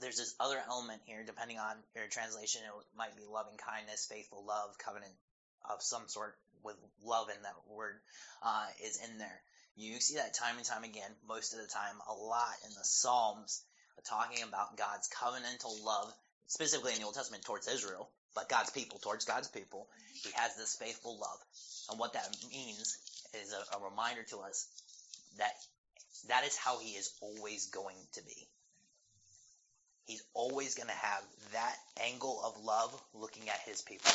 [0.00, 4.44] there's this other element here, depending on your translation, it might be loving kindness, faithful
[4.46, 5.12] love, covenant
[5.68, 7.96] of some sort with love in that word
[8.42, 9.40] uh, is in there.
[9.76, 12.84] You see that time and time again, most of the time, a lot in the
[12.84, 13.62] Psalms,
[14.08, 16.12] talking about God's covenantal love,
[16.46, 19.88] specifically in the Old Testament towards Israel, but God's people towards God's people.
[20.22, 21.38] He has this faithful love.
[21.90, 22.98] And what that means
[23.34, 24.66] is a, a reminder to us
[25.38, 25.52] that
[26.28, 28.48] that is how he is always going to be.
[30.06, 34.10] He's always going to have that angle of love looking at his people.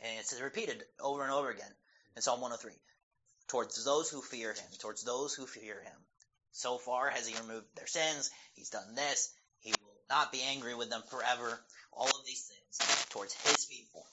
[0.00, 1.70] And it's repeated over and over again
[2.16, 2.72] in Psalm 103.
[3.48, 5.98] Towards those who fear him, towards those who fear him.
[6.52, 8.30] So far has he removed their sins.
[8.54, 9.32] He's done this.
[9.60, 11.60] He will not be angry with them forever.
[11.92, 14.04] All of these things towards his people.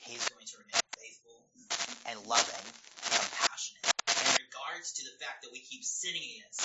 [0.00, 1.42] He's going to remain faithful
[2.06, 2.72] and loving
[4.68, 6.62] regards to the fact that we keep sinning against.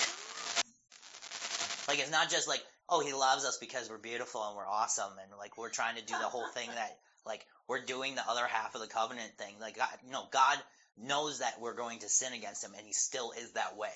[1.88, 5.12] Like it's not just like, oh, he loves us because we're beautiful and we're awesome
[5.22, 8.46] and like we're trying to do the whole thing that like we're doing the other
[8.46, 9.54] half of the covenant thing.
[9.60, 10.58] Like God, no, God
[10.96, 13.92] knows that we're going to sin against him and he still is that way.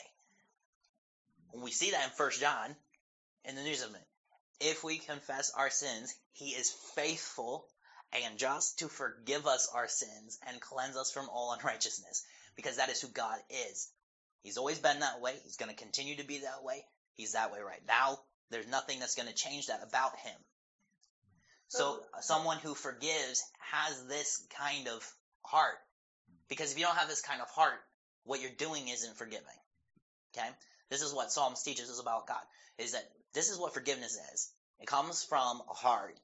[1.55, 2.77] We see that in First John
[3.45, 4.05] in the New Testament.
[4.61, 7.65] If we confess our sins, he is faithful
[8.25, 12.25] and just to forgive us our sins and cleanse us from all unrighteousness
[12.57, 13.39] because that is who God
[13.71, 13.89] is.
[14.43, 15.35] He's always been that way.
[15.45, 16.85] He's going to continue to be that way.
[17.15, 18.19] He's that way right now.
[18.51, 20.37] There's nothing that's going to change that about him.
[21.69, 25.07] So uh, someone who forgives has this kind of
[25.45, 25.77] heart.
[26.49, 27.79] Because if you don't have this kind of heart,
[28.25, 29.45] what you're doing isn't forgiving.
[30.35, 30.49] Okay?
[30.91, 32.41] This is what Psalms teaches us about God.
[32.79, 34.51] Is that this is what forgiveness is.
[34.81, 36.19] It comes from a heart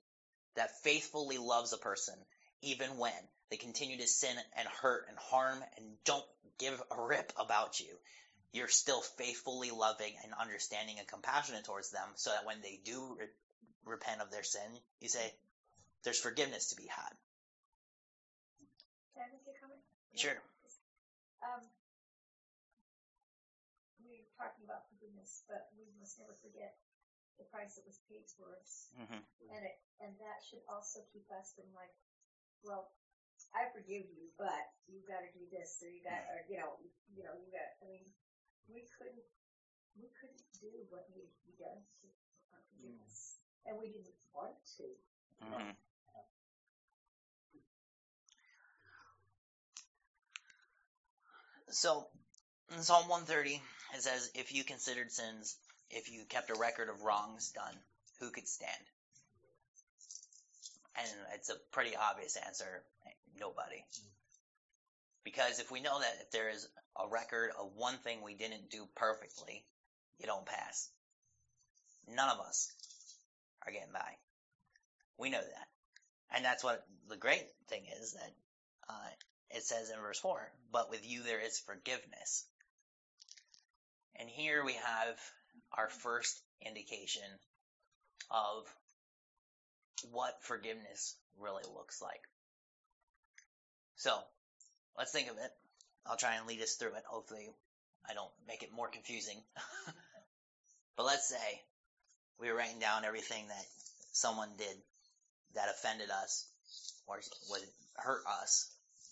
[0.57, 2.15] that faithfully loves a person
[2.63, 3.13] even when
[3.51, 6.25] they continue to sin and hurt and harm and don't
[6.59, 7.99] give a rip about you.
[8.53, 13.17] You're still faithfully loving and understanding and compassionate towards them so that when they do
[13.19, 13.27] re-
[13.85, 15.33] repent of their sin, you say,
[16.05, 17.13] there's forgiveness to be had.
[19.15, 19.81] Can I make a comment?
[20.15, 20.39] Sure.
[21.43, 21.63] Um,
[24.03, 26.77] we're talking about forgiveness, but we must never forget
[27.39, 31.27] the price that was paid for us, hmm and it and that should also keep
[31.35, 31.91] us from like,
[32.63, 32.89] well,
[33.55, 36.75] I forgive you, but you got to do this, or you got, or you know,
[37.15, 37.71] you know, you got.
[37.81, 38.03] I mean,
[38.67, 39.23] we couldn't,
[39.95, 42.07] we couldn't do what needed to be done to
[42.51, 44.87] our forgiveness, and we didn't want to.
[45.39, 45.71] hmm
[51.71, 52.07] So,
[52.71, 53.61] in Psalm 130,
[53.95, 55.57] it says, If you considered sins,
[55.91, 57.75] if you kept a record of wrongs done,
[58.21, 58.85] who could stand?
[60.97, 62.85] And it's a pretty obvious answer
[63.39, 63.85] nobody.
[65.25, 68.71] Because if we know that if there is a record of one thing we didn't
[68.71, 69.65] do perfectly,
[70.19, 70.91] you don't pass.
[72.09, 72.71] None of us
[73.67, 74.17] are getting by.
[75.19, 76.37] We know that.
[76.37, 78.31] And that's what the great thing is that
[78.89, 79.09] uh,
[79.51, 82.45] it says in verse 4 but with you there is forgiveness.
[84.17, 85.17] And here we have
[85.73, 87.23] our first indication
[88.31, 88.65] of
[90.11, 92.21] what forgiveness really looks like.
[93.97, 94.19] So,
[94.99, 95.51] let's think of it.
[96.07, 97.05] I'll try and lead us through it.
[97.07, 97.49] Hopefully,
[98.09, 99.39] I don't make it more confusing.
[100.97, 101.63] but let's say
[102.41, 103.65] we were writing down everything that
[104.13, 104.77] someone did
[105.55, 106.47] that offended us
[107.07, 107.63] or would
[107.97, 108.71] hurt us,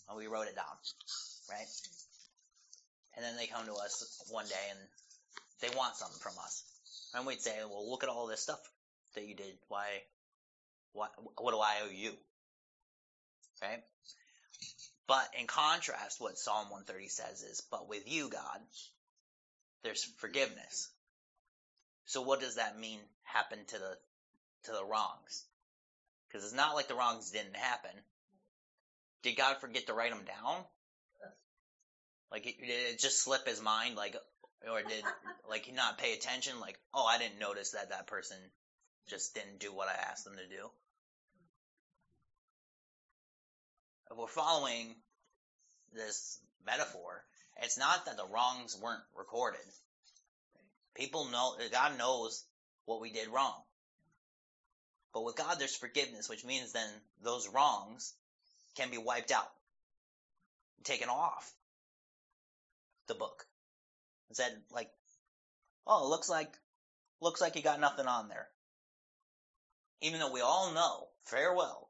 [0.09, 0.75] and we wrote it down,
[1.49, 1.67] right?
[3.15, 4.79] And then they come to us one day and
[5.61, 6.63] they want something from us.
[7.13, 8.59] And we'd say, well, look at all this stuff
[9.15, 9.53] that you did.
[9.67, 9.85] Why,
[10.93, 12.11] what, what do I owe you?
[13.61, 13.83] Right?
[15.07, 18.59] But in contrast, what Psalm 130 says is, but with you, God,
[19.83, 20.89] there's forgiveness.
[22.05, 23.97] So what does that mean happen to the,
[24.65, 25.45] to the wrongs?
[26.27, 27.91] Because it's not like the wrongs didn't happen.
[29.23, 30.63] Did God forget to write them down?
[32.31, 33.95] Like, did it just slip his mind?
[33.95, 34.15] Like,
[34.69, 35.03] or did
[35.49, 36.59] like he not pay attention?
[36.59, 38.37] Like, oh, I didn't notice that that person
[39.07, 40.69] just didn't do what I asked them to do.
[44.13, 44.93] If we're following
[45.95, 47.23] this metaphor,
[47.63, 49.65] it's not that the wrongs weren't recorded.
[50.93, 52.45] People know God knows
[52.85, 53.59] what we did wrong.
[55.15, 56.87] But with God, there's forgiveness, which means then
[57.23, 58.13] those wrongs
[58.75, 59.51] can be wiped out,
[60.83, 61.51] taken off
[63.07, 63.47] the book.
[64.29, 64.91] It said like,
[65.87, 66.53] oh, it looks like
[67.19, 68.47] looks like you got nothing on there.
[70.01, 71.89] Even though we all know, fair well,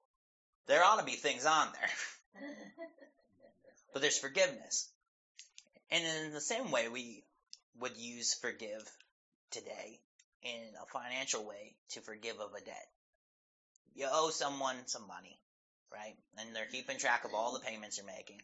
[0.67, 2.49] there ought to be things on there.
[3.93, 4.89] but there's forgiveness.
[5.91, 7.23] And in the same way we
[7.79, 8.83] would use forgive
[9.51, 9.99] today
[10.41, 12.87] in a financial way to forgive of a debt.
[13.95, 15.37] You owe someone some money,
[15.91, 16.15] right?
[16.39, 18.41] And they're keeping track of all the payments you're making.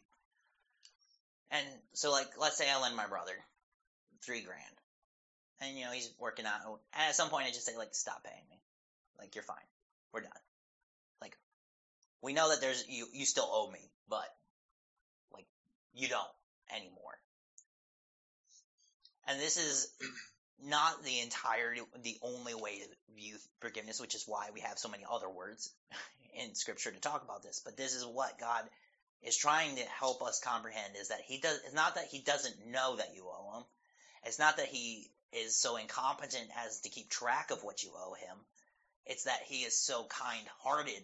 [1.52, 3.34] And so like let's say I lend my brother
[4.24, 4.62] three grand.
[5.62, 8.24] And you know, he's working out and at some point I just say like stop
[8.24, 8.60] paying me.
[9.18, 9.58] Like you're fine.
[10.14, 10.32] We're done.
[12.22, 14.28] We know that there's you you still owe me, but
[15.34, 15.46] like
[15.94, 16.28] you don't
[16.76, 17.18] anymore.
[19.28, 19.88] And this is
[20.64, 24.90] not the entire the only way to view forgiveness, which is why we have so
[24.90, 25.72] many other words
[26.34, 28.64] in scripture to talk about this, but this is what God
[29.22, 32.68] is trying to help us comprehend is that he does it's not that he doesn't
[32.68, 33.64] know that you owe him.
[34.26, 38.14] It's not that he is so incompetent as to keep track of what you owe
[38.14, 38.38] him.
[39.06, 41.04] It's that he is so kind-hearted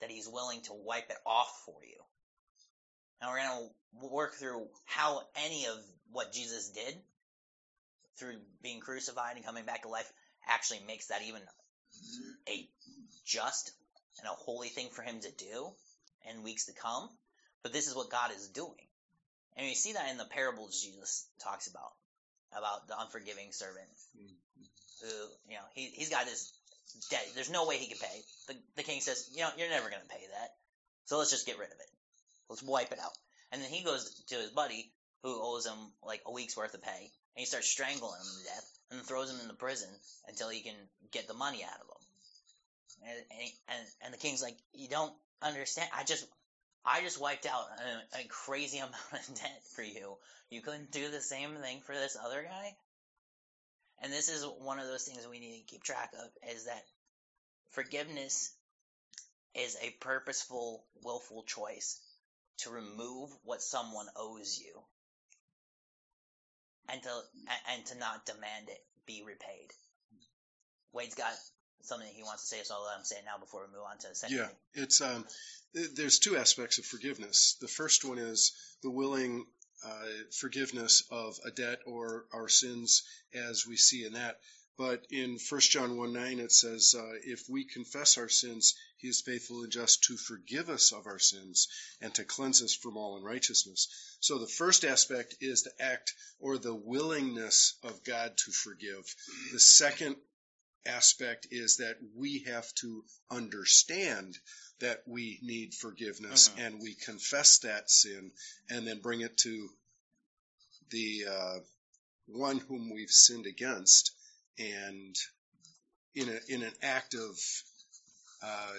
[0.00, 1.96] that he's willing to wipe it off for you.
[3.20, 3.68] And we're going
[4.00, 5.76] to work through how any of
[6.10, 6.94] what Jesus did
[8.18, 10.10] through being crucified and coming back to life
[10.48, 11.40] actually makes that even
[12.48, 12.68] a
[13.24, 13.72] just
[14.18, 15.70] and a holy thing for him to do
[16.30, 17.08] in weeks to come.
[17.62, 18.88] But this is what God is doing.
[19.56, 21.92] And we see that in the parables Jesus talks about,
[22.56, 24.64] about the unforgiving servant mm-hmm.
[25.02, 26.52] who, you know, he, he's got his
[27.10, 27.26] debt.
[27.34, 28.22] There's no way he can pay.
[28.48, 30.50] The, the king says, you know, you're never going to pay that.
[31.06, 31.90] So let's just get rid of it.
[32.48, 33.12] Let's wipe it out.
[33.52, 36.82] And then he goes to his buddy who owes him like a week's worth of
[36.82, 39.88] pay and he starts strangling him to death and throws him in the prison
[40.28, 40.74] until he can
[41.10, 43.08] get the money out of him.
[43.08, 45.12] And, and, and the king's like, you don't
[45.42, 45.88] understand.
[45.96, 46.26] I just,
[46.84, 47.64] I just wiped out
[48.14, 50.16] a, a crazy amount of debt for you.
[50.50, 52.74] You couldn't do the same thing for this other guy?
[54.02, 56.82] And this is one of those things we need to keep track of is that
[57.70, 58.52] forgiveness
[59.54, 62.00] is a purposeful, willful choice
[62.58, 64.72] to remove what someone owes you
[66.88, 67.10] and to
[67.72, 69.70] and to not demand it be repaid.
[70.92, 71.32] Wade's got
[71.82, 73.84] something he wants to say, so I'll let him say it now before we move
[73.90, 74.56] on to the second Yeah, thing.
[74.74, 75.24] it's um,
[75.94, 77.56] there's two aspects of forgiveness.
[77.60, 79.46] The first one is the willing
[80.32, 83.02] forgiveness of a debt or our sins,
[83.32, 84.40] as we see in that.
[84.76, 89.08] But in 1 John 1 9, it says, uh, If we confess our sins, he
[89.08, 91.68] is faithful and just to forgive us of our sins
[92.00, 93.88] and to cleanse us from all unrighteousness.
[94.20, 99.14] So the first aspect is the act or the willingness of God to forgive.
[99.52, 100.16] The second
[100.86, 104.38] aspect is that we have to understand
[104.80, 106.58] that we need forgiveness Mhm.
[106.58, 108.32] and we confess that sin
[108.68, 109.76] and then bring it to
[110.88, 111.60] the uh,
[112.26, 114.12] one whom we've sinned against
[114.58, 115.16] and
[116.14, 117.38] in a in an act of
[118.42, 118.72] uh,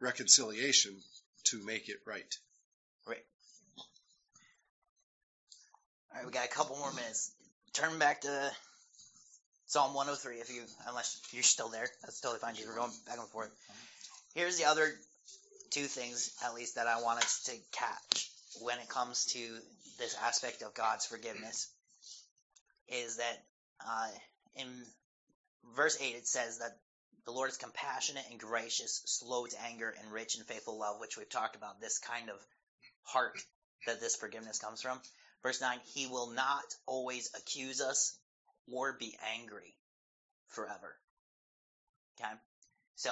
[0.00, 1.00] reconciliation
[1.44, 2.38] to make it right.
[3.06, 3.24] right.
[6.10, 7.32] All right, we got a couple more minutes.
[7.72, 8.52] Turn back to
[9.68, 11.88] Psalm 103 if you, unless you're still there.
[12.02, 12.54] That's totally fine.
[12.66, 13.50] We're going back and forth.
[14.34, 14.92] Here's the other
[15.70, 19.38] two things, at least, that I want us to catch when it comes to
[19.98, 21.68] this aspect of God's forgiveness.
[22.88, 23.42] Is that
[23.84, 24.08] uh,
[24.54, 24.68] in
[25.74, 26.76] verse 8 it says that
[27.24, 31.18] the Lord is compassionate and gracious, slow to anger, and rich in faithful love, which
[31.18, 32.36] we've talked about, this kind of
[33.02, 33.36] heart
[33.86, 35.00] that this forgiveness comes from.
[35.42, 38.16] Verse 9, he will not always accuse us
[38.72, 39.74] or be angry
[40.48, 40.96] forever.
[42.20, 42.32] Okay?
[42.96, 43.10] So,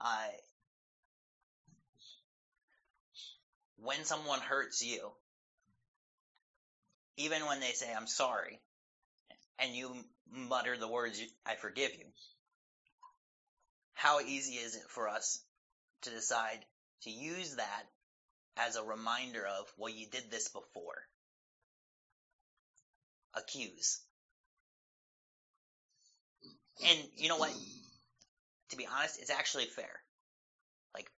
[0.00, 0.26] uh,
[3.76, 5.12] when someone hurts you,
[7.16, 8.60] even when they say, I'm sorry,
[9.58, 9.94] and you
[10.30, 12.06] mutter the words, I forgive you,
[13.94, 15.40] how easy is it for us
[16.02, 16.64] to decide
[17.02, 17.84] to use that
[18.56, 20.96] as a reminder of, well, you did this before?
[23.34, 24.00] Accuse.
[26.82, 27.52] And you know what?
[28.70, 30.02] To be honest, it's actually fair.
[30.94, 31.10] Like,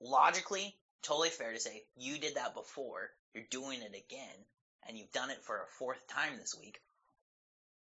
[0.00, 4.44] logically, totally fair to say, you did that before, you're doing it again,
[4.86, 6.80] and you've done it for a fourth time this week.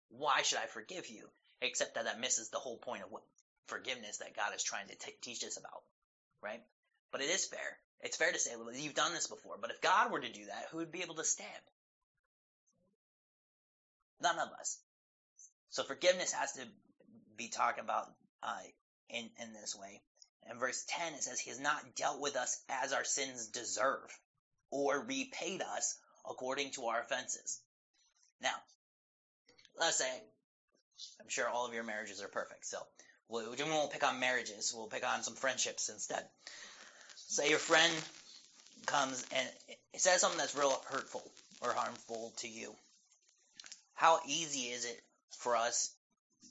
[0.10, 1.30] Why should I forgive you?
[1.62, 3.24] Except that that misses the whole point of what
[3.68, 5.82] forgiveness that God is trying to t- teach us about,
[6.42, 6.62] right?
[7.12, 7.80] But it is fair.
[8.02, 10.46] It's fair to say, well, you've done this before, but if God were to do
[10.46, 11.50] that, who would be able to stand?
[14.22, 14.80] None of us.
[15.70, 16.62] So forgiveness has to
[17.38, 18.08] be talked about
[18.44, 18.58] uh,
[19.10, 20.02] in in this way.
[20.52, 24.10] In verse ten, it says, "He has not dealt with us as our sins deserve,
[24.72, 25.98] or repaid us
[26.30, 27.60] according to our offenses."
[28.42, 28.56] Now,
[29.80, 30.12] let's say,
[31.22, 32.78] I'm sure all of your marriages are perfect, so
[33.30, 34.74] we we won't pick on marriages.
[34.76, 36.24] We'll pick on some friendships instead.
[37.16, 37.94] Say your friend
[38.86, 39.48] comes and
[39.96, 41.24] says something that's real hurtful
[41.62, 42.76] or harmful to you.
[43.96, 45.02] How easy is it
[45.38, 45.92] for us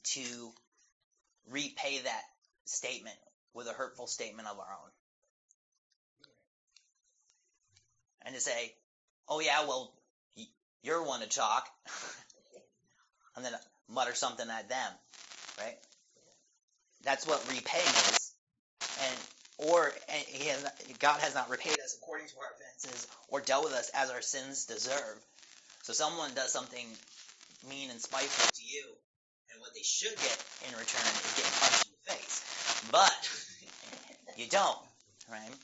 [0.04, 0.52] to
[1.50, 2.22] repay that
[2.64, 3.16] statement
[3.54, 4.90] with a hurtful statement of our own?
[8.26, 8.74] And to say,
[9.28, 9.92] oh yeah, well,
[10.82, 11.68] you're one to talk.
[13.36, 13.52] and then
[13.88, 14.92] mutter something at them,
[15.58, 15.76] right?
[17.04, 18.32] That's what repaying is.
[19.02, 20.66] And, or and has
[20.98, 24.22] God has not repaid us according to our offenses or dealt with us as our
[24.22, 25.18] sins deserve.
[25.82, 26.86] So someone does something
[27.68, 28.84] mean and spiteful to you,
[29.74, 32.88] they should get in return is getting punched in the face.
[32.90, 34.78] But you don't,
[35.30, 35.54] right?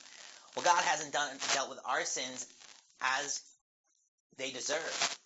[0.55, 2.45] Well, God hasn't done dealt with our sins
[3.01, 3.41] as
[4.37, 5.17] they deserve,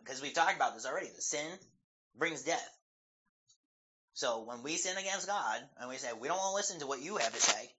[0.00, 1.08] because we've talked about this already.
[1.14, 1.46] The sin
[2.16, 2.70] brings death.
[4.14, 6.86] So when we sin against God and we say we don't want to listen to
[6.86, 7.70] what you have to say,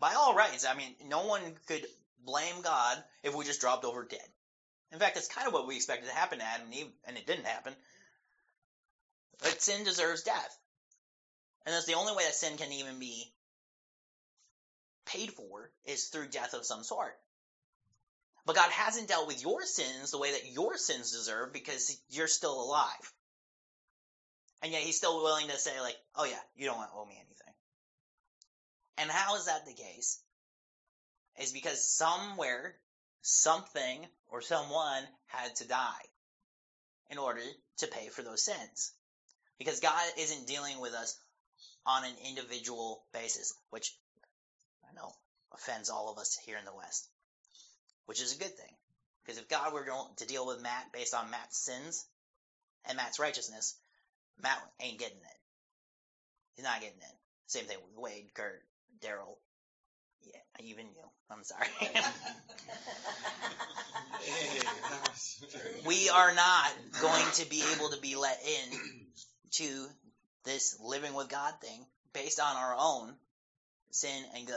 [0.00, 1.86] by all rights, I mean no one could
[2.24, 4.20] blame God if we just dropped over dead.
[4.92, 7.16] In fact, that's kind of what we expected to happen to Adam and Eve, and
[7.16, 7.74] it didn't happen.
[9.40, 10.58] But sin deserves death.
[11.66, 13.32] And that's the only way that sin can even be
[15.06, 17.14] paid for is through death of some sort.
[18.46, 22.26] But God hasn't dealt with your sins the way that your sins deserve because you're
[22.26, 23.12] still alive.
[24.62, 27.54] And yet he's still willing to say, like, oh yeah, you don't owe me anything.
[28.98, 30.20] And how is that the case?
[31.40, 32.76] Is because somewhere,
[33.22, 36.04] something, or someone had to die
[37.10, 37.40] in order
[37.78, 38.92] to pay for those sins.
[39.64, 41.18] Because God isn't dealing with us
[41.86, 43.96] on an individual basis, which
[44.84, 45.10] I know
[45.54, 47.08] offends all of us here in the West,
[48.04, 48.74] which is a good thing.
[49.24, 49.86] Because if God were
[50.18, 52.04] to deal with Matt based on Matt's sins
[52.84, 53.74] and Matt's righteousness,
[54.42, 55.38] Matt ain't getting it.
[56.56, 57.16] He's not getting it.
[57.46, 58.62] Same thing with Wade, Kurt,
[59.02, 59.38] Daryl.
[60.22, 61.02] Yeah, even you.
[61.30, 61.68] I'm sorry.
[65.86, 69.03] we are not going to be able to be let in
[69.54, 69.86] to
[70.44, 73.14] this living with God thing based on our own
[73.90, 74.56] sin and good.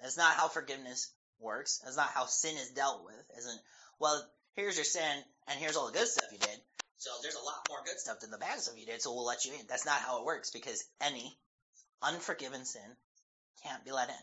[0.00, 1.10] That's not how forgiveness
[1.40, 1.80] works.
[1.84, 3.38] That's not how sin is dealt with.
[3.38, 3.60] Isn't
[3.98, 4.24] well,
[4.54, 6.60] here's your sin and here's all the good stuff you did.
[6.98, 9.26] So there's a lot more good stuff than the bad stuff you did, so we'll
[9.26, 9.66] let you in.
[9.68, 11.36] That's not how it works because any
[12.02, 12.96] unforgiven sin
[13.62, 14.14] can't be let in.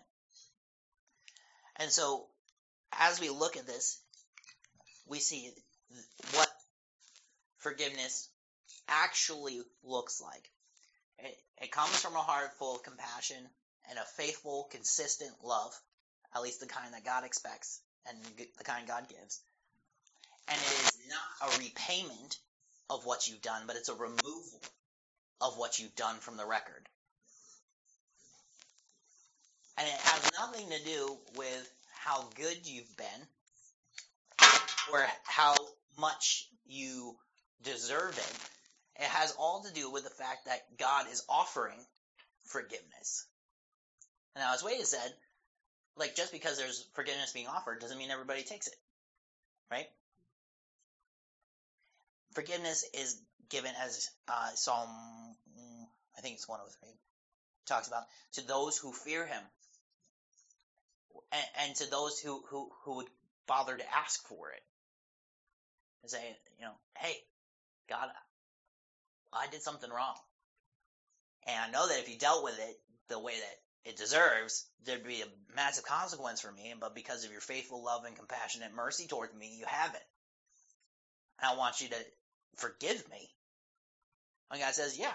[1.78, 2.26] And so
[2.91, 3.99] as we look at this,
[5.07, 5.51] we see
[6.34, 6.49] what
[7.57, 8.30] forgiveness
[8.88, 10.50] actually looks like.
[11.20, 13.38] It, it comes from a heart full of compassion
[13.90, 15.74] and a faithful, consistent love,
[16.36, 18.18] at least the kind that God expects and
[18.58, 19.42] the kind God gives.
[20.50, 22.38] And it is not a repayment
[22.90, 24.62] of what you've done, but it's a removal
[25.42, 26.88] of what you've done from the record.
[29.78, 31.74] And it has nothing to do with
[32.04, 33.28] how good you've been
[34.92, 35.56] or how
[35.98, 37.16] much you
[37.64, 38.50] deserve it.
[38.96, 41.80] It has all to do with the fact that God is offering
[42.46, 43.26] forgiveness.
[44.36, 45.14] Now, as Wade said,
[45.98, 48.76] like just because there's forgiveness being offered doesn't mean everybody takes it,
[49.72, 49.88] right?
[52.34, 53.20] Forgiveness is
[53.50, 54.89] given as uh, Psalm,
[56.18, 56.89] I think it's 103,
[57.68, 59.44] talks about to those who fear Him,
[61.32, 63.08] and, and to those who, who who would
[63.48, 64.64] bother to ask for it,
[66.02, 67.16] and say, you know, hey,
[67.88, 68.10] God,
[69.36, 70.16] I did something wrong,
[71.48, 72.80] and I know that if you dealt with it
[73.10, 76.74] the way that it deserves, there'd be a massive consequence for me.
[76.80, 80.04] But because of your faithful love and compassionate mercy towards me, you haven't.
[81.42, 81.96] And I want you to
[82.56, 83.30] forgive me.
[84.52, 85.12] And God says, yeah,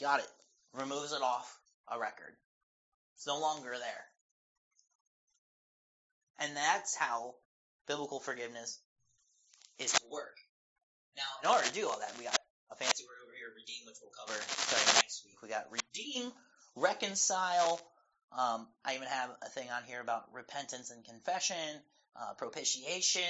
[0.00, 0.28] got it.
[0.72, 1.58] Removes it off
[1.92, 2.34] a record.
[3.16, 4.04] It's no longer there.
[6.38, 7.34] And that's how
[7.86, 8.78] biblical forgiveness
[9.78, 10.36] is to work.
[11.16, 12.36] Now, in order to do all that, we got
[12.70, 13.15] a fancy word
[13.66, 15.36] redeem, which we'll cover starting next week.
[15.42, 16.32] We got redeem,
[16.74, 17.80] reconcile.
[18.32, 21.56] Um, I even have a thing on here about repentance and confession,
[22.16, 23.22] uh, propitiation,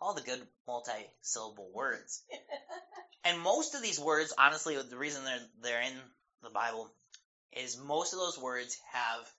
[0.00, 2.22] all the good multi-syllable words.
[3.24, 5.94] and most of these words, honestly, the reason they're they're in
[6.42, 6.90] the Bible
[7.52, 9.32] is most of those words have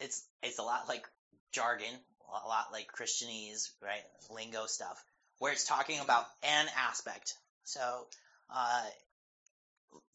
[0.00, 1.04] it's it's a lot like
[1.52, 1.94] jargon,
[2.28, 4.02] a lot like Christianese, right?
[4.30, 5.02] Lingo stuff,
[5.38, 7.34] where it's talking about an aspect.
[7.64, 8.06] So,
[8.50, 8.84] uh,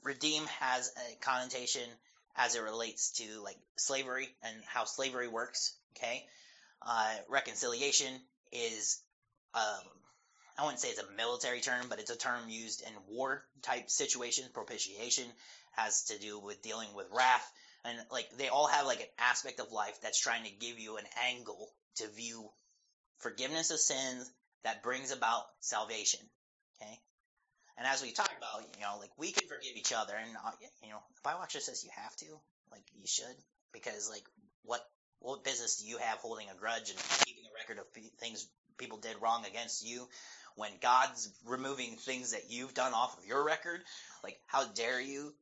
[0.03, 1.87] redeem has a connotation
[2.35, 5.75] as it relates to like slavery and how slavery works.
[5.97, 6.23] Okay,
[6.85, 8.13] uh, reconciliation
[8.51, 8.99] is,
[9.53, 9.83] um,
[10.57, 13.89] I wouldn't say it's a military term, but it's a term used in war type
[13.89, 14.49] situations.
[14.53, 15.25] Propitiation
[15.71, 17.49] has to do with dealing with wrath,
[17.85, 20.97] and like they all have like an aspect of life that's trying to give you
[20.97, 22.49] an angle to view
[23.19, 24.29] forgiveness of sins
[24.63, 26.19] that brings about salvation.
[26.81, 26.97] Okay,
[27.77, 30.51] and as we talked about, you know, like we can forgive each other, and uh,
[30.83, 32.25] you know, the Bible actually says you have to,
[32.71, 33.35] like you should,
[33.73, 34.23] because like
[34.63, 34.81] what
[35.19, 38.47] what business do you have holding a grudge and keeping a record of p- things
[38.77, 40.07] people did wrong against you
[40.55, 43.81] when God's removing things that you've done off of your record?
[44.23, 45.33] Like, how dare you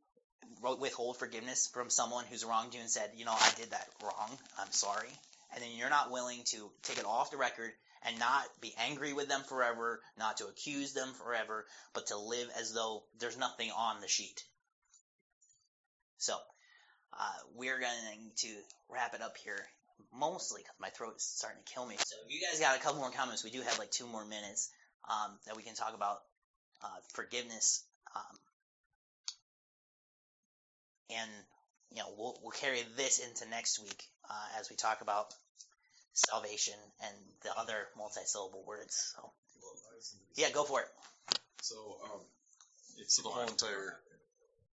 [0.80, 4.38] withhold forgiveness from someone who's wronged you and said, you know, I did that wrong,
[4.60, 5.10] I'm sorry,
[5.54, 7.72] and then you're not willing to take it off the record
[8.04, 12.50] and not be angry with them forever, not to accuse them forever, but to live
[12.60, 14.44] as though there's nothing on the sheet.
[16.18, 16.36] So,
[17.14, 18.48] uh, we're going to
[18.90, 19.66] wrap it up here,
[20.14, 21.96] mostly because my throat is starting to kill me.
[21.98, 24.26] So, if you guys got a couple more comments, we do have like two more
[24.26, 24.70] minutes
[25.10, 26.20] um, that we can talk about
[26.84, 27.84] uh, forgiveness.
[28.16, 28.38] Um,
[31.12, 31.30] and,
[31.92, 35.34] you know, we'll, we'll carry this into next week uh, as we talk about
[36.28, 39.14] salvation and the other multi-syllable words.
[39.16, 39.32] So,
[40.36, 40.88] yeah, go for it.
[41.62, 42.22] So, um,
[42.98, 43.98] it's the whole entire.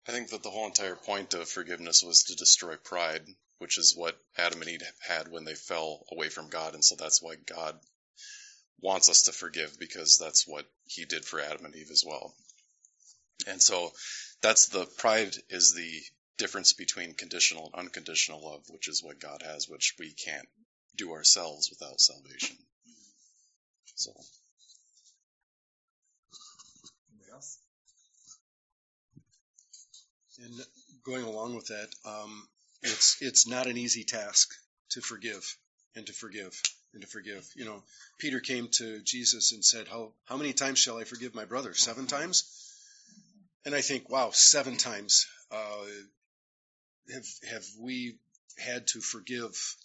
[0.07, 3.25] I think that the whole entire point of forgiveness was to destroy pride,
[3.59, 6.95] which is what Adam and Eve had when they fell away from God, and so
[6.95, 7.79] that's why God
[8.81, 12.33] wants us to forgive because that's what He did for Adam and Eve as well.
[13.47, 13.91] And so,
[14.41, 16.01] that's the pride is the
[16.37, 20.47] difference between conditional and unconditional love, which is what God has, which we can't
[20.95, 22.57] do ourselves without salvation.
[23.95, 24.11] So.
[27.11, 27.59] Anybody else?
[30.43, 30.53] And
[31.05, 32.47] going along with that, um,
[32.83, 34.53] it's it's not an easy task
[34.91, 35.57] to forgive
[35.95, 36.61] and to forgive
[36.93, 37.47] and to forgive.
[37.55, 37.83] You know,
[38.19, 41.73] Peter came to Jesus and said, "How how many times shall I forgive my brother?
[41.73, 42.43] Seven times?"
[43.65, 45.27] And I think, wow, seven times.
[45.51, 45.85] Uh,
[47.13, 48.17] have have we
[48.57, 49.75] had to forgive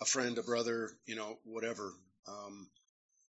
[0.00, 1.92] a friend, a brother, you know, whatever?
[2.26, 2.68] Um,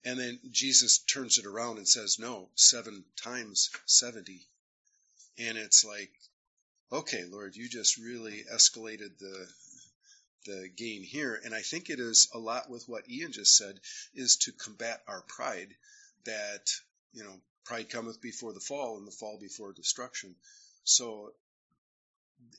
[0.06, 4.48] and then Jesus turns it around and says, "No, seven times seventy.
[5.38, 6.12] And it's like,
[6.92, 9.48] okay, Lord, you just really escalated the
[10.46, 11.40] the game here.
[11.44, 13.80] And I think it is a lot with what Ian just said
[14.14, 15.70] is to combat our pride
[16.26, 16.70] that,
[17.14, 17.36] you know,
[17.66, 20.36] pride cometh before the fall and the fall before destruction.
[20.84, 21.32] So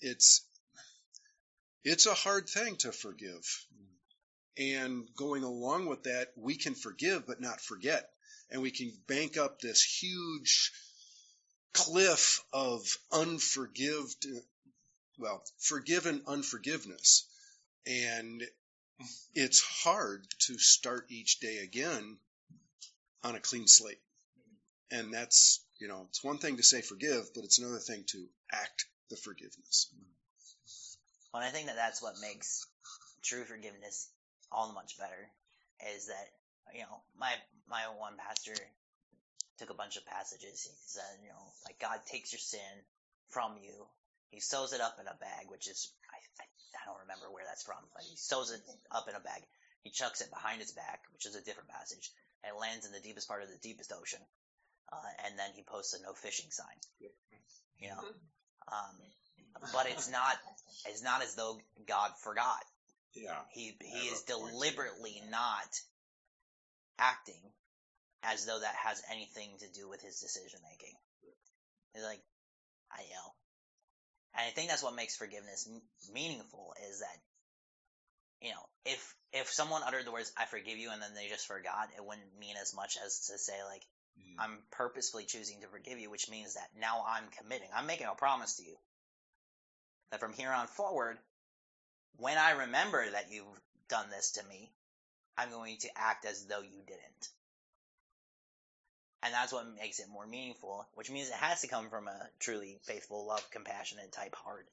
[0.00, 0.42] it's,
[1.84, 3.66] it's a hard thing to forgive.
[4.56, 8.08] And going along with that, we can forgive but not forget.
[8.50, 10.72] And we can bank up this huge
[11.72, 12.82] cliff of
[13.12, 14.26] unforgived,
[15.18, 17.26] well, forgiven unforgiveness.
[17.86, 18.42] And
[19.34, 22.18] it's hard to start each day again
[23.24, 24.00] on a clean slate.
[24.92, 28.26] And that's, you know, it's one thing to say forgive, but it's another thing to
[28.52, 29.90] act the forgiveness.
[31.32, 32.66] Well, I think that that's what makes
[33.24, 34.08] true forgiveness
[34.54, 35.22] all much better
[35.90, 36.26] is that,
[36.72, 37.34] you know, my,
[37.68, 38.54] my one pastor
[39.58, 40.62] took a bunch of passages.
[40.62, 42.74] He said, you know, like God takes your sin
[43.30, 43.74] from you.
[44.30, 47.44] He sews it up in a bag, which is, I, I, I don't remember where
[47.46, 49.42] that's from, but he sews it up in a bag.
[49.82, 52.10] He chucks it behind his back, which is a different passage,
[52.42, 54.22] and it lands in the deepest part of the deepest ocean.
[54.90, 56.78] Uh, and then he posts a no fishing sign.
[57.78, 58.02] You know,
[58.70, 58.94] um,
[59.72, 60.34] but it's not,
[60.86, 62.64] it's not as though God forgot.
[63.14, 63.38] Yeah.
[63.52, 65.80] He he is deliberately not
[66.98, 67.40] acting
[68.22, 70.94] as though that has anything to do with his decision making.
[71.94, 72.20] It's like,
[72.90, 73.34] I know,
[74.34, 75.80] and I think that's what makes forgiveness m-
[76.12, 77.18] meaningful is that,
[78.40, 81.46] you know, if if someone uttered the words "I forgive you" and then they just
[81.46, 83.82] forgot, it wouldn't mean as much as to say like,
[84.18, 84.36] Mm.
[84.38, 87.68] I'm purposefully choosing to forgive you, which means that now I'm committing.
[87.74, 88.76] I'm making a promise to you
[90.10, 91.18] that from here on forward,
[92.18, 94.70] when I remember that you've done this to me,
[95.36, 97.28] I'm going to act as though you didn't.
[99.22, 102.28] And that's what makes it more meaningful, which means it has to come from a
[102.38, 104.66] truly faithful, love, compassionate type heart.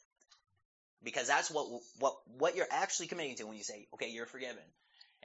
[1.03, 1.67] Because that's what
[1.99, 4.63] what what you're actually committing to when you say, "Okay, you're forgiven,"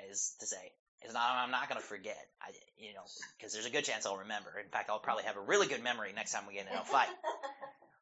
[0.08, 1.32] is to say, "It's not.
[1.32, 3.02] I'm not going to forget." I, you know,
[3.36, 4.58] because there's a good chance I'll remember.
[4.58, 6.84] In fact, I'll probably have a really good memory next time we get in a
[6.84, 7.08] fight.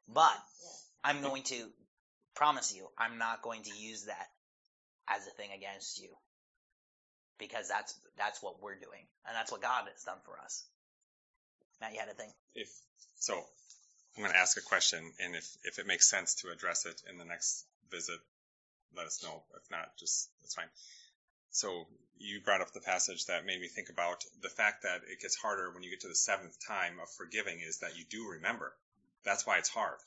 [0.06, 0.36] But
[1.02, 1.72] I'm going to
[2.34, 4.28] promise you, I'm not going to use that
[5.08, 6.08] as a thing against you.
[7.38, 10.64] Because that's that's what we're doing, and that's what God has done for us.
[11.80, 12.30] Matt, you had a thing.
[12.54, 12.68] If
[13.16, 16.86] so, I'm going to ask a question, and if if it makes sense to address
[16.86, 18.20] it in the next visit,
[18.96, 19.42] let us know.
[19.56, 20.70] If not, just that's fine.
[21.50, 21.86] So
[22.18, 25.36] you brought up the passage that made me think about the fact that it gets
[25.36, 28.72] harder when you get to the seventh time of forgiving is that you do remember.
[29.24, 29.98] That's why it's hard.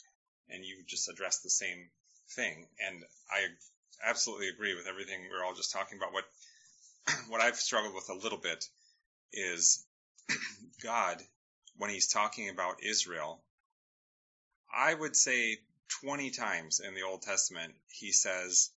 [0.50, 1.90] And you just addressed the same
[2.30, 2.66] thing.
[2.86, 3.48] And I
[4.06, 6.14] absolutely agree with everything we're all just talking about.
[6.14, 6.26] What
[7.30, 8.66] what I've struggled with a little bit
[9.34, 9.86] is
[10.84, 11.22] God,
[11.78, 13.42] when he's talking about Israel,
[14.74, 15.60] I would say
[16.02, 18.72] 20 times in the Old Testament, he says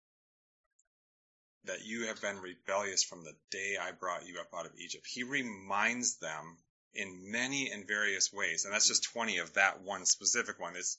[1.65, 5.05] that you have been rebellious from the day I brought you up out of Egypt.
[5.07, 6.57] He reminds them
[6.93, 10.75] in many and various ways, and that's just 20 of that one specific one.
[10.75, 10.97] It's,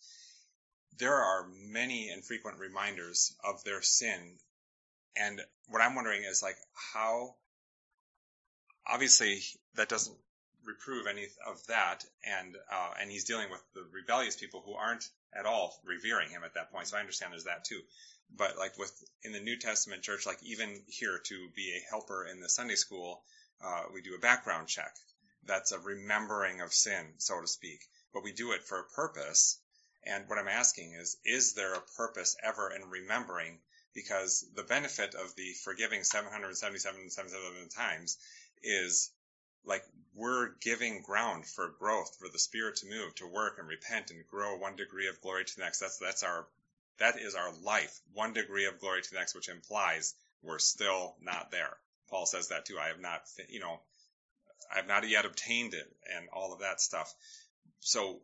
[0.99, 4.39] there are many and frequent reminders of their sin.
[5.17, 6.57] And what I'm wondering is like
[6.93, 7.35] how,
[8.87, 9.41] obviously
[9.75, 10.17] that doesn't
[10.65, 15.09] reprove any of that, and uh, and he's dealing with the rebellious people who aren't
[15.33, 16.89] at all revering him at that point.
[16.89, 17.81] So I understand there's that too.
[18.37, 22.27] But like with in the New Testament church, like even here to be a helper
[22.27, 23.23] in the Sunday school,
[23.65, 24.95] uh, we do a background check.
[25.45, 27.81] That's a remembering of sin, so to speak.
[28.13, 29.59] But we do it for a purpose.
[30.05, 33.59] And what I'm asking is, is there a purpose ever in remembering?
[33.95, 38.17] Because the benefit of the forgiving 777, 77 times
[38.63, 39.11] is
[39.65, 39.85] like
[40.15, 44.27] we're giving ground for growth, for the spirit to move, to work and repent and
[44.27, 45.81] grow one degree of glory to the next.
[45.81, 46.47] That's that's our
[46.99, 51.17] that is our life, one degree of glory to the next, which implies we're still
[51.21, 51.77] not there.
[52.09, 52.79] Paul says that too.
[52.79, 53.81] I have not, you know,
[54.73, 57.13] I have not yet obtained it, and all of that stuff.
[57.81, 58.21] So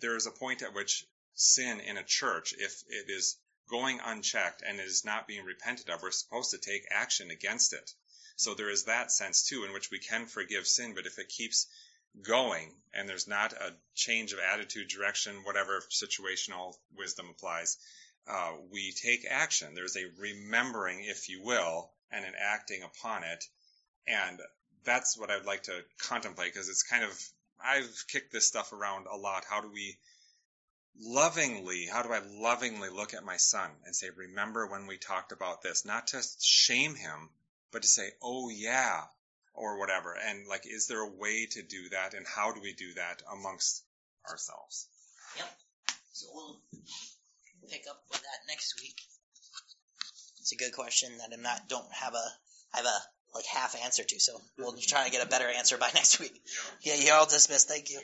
[0.00, 3.36] there is a point at which sin in a church, if it is
[3.68, 7.72] going unchecked and it is not being repented of, we're supposed to take action against
[7.72, 7.92] it.
[8.36, 11.28] So there is that sense too, in which we can forgive sin, but if it
[11.28, 11.66] keeps
[12.22, 17.78] going and there's not a change of attitude, direction, whatever situational wisdom applies,
[18.26, 19.74] uh, we take action.
[19.74, 23.44] There's a remembering, if you will, and an acting upon it.
[24.06, 24.40] And
[24.84, 27.28] that's what I'd like to contemplate because it's kind of,
[27.62, 29.44] I've kicked this stuff around a lot.
[29.48, 29.98] How do we
[31.00, 35.32] lovingly, how do I lovingly look at my son and say, remember when we talked
[35.32, 35.84] about this?
[35.84, 37.30] Not to shame him,
[37.72, 39.02] but to say, oh yeah,
[39.54, 40.14] or whatever.
[40.14, 42.14] And like, is there a way to do that?
[42.14, 43.84] And how do we do that amongst
[44.28, 44.88] ourselves?
[45.36, 45.46] Yep.
[46.12, 46.60] So we'll
[47.70, 49.00] pick up with that next week.
[50.40, 52.26] It's a good question that I'm not don't have a
[52.74, 52.98] I have a
[53.34, 56.40] like half answer to, so we'll try to get a better answer by next week.
[56.82, 57.68] Yeah, you're all dismissed.
[57.68, 58.00] Thank you.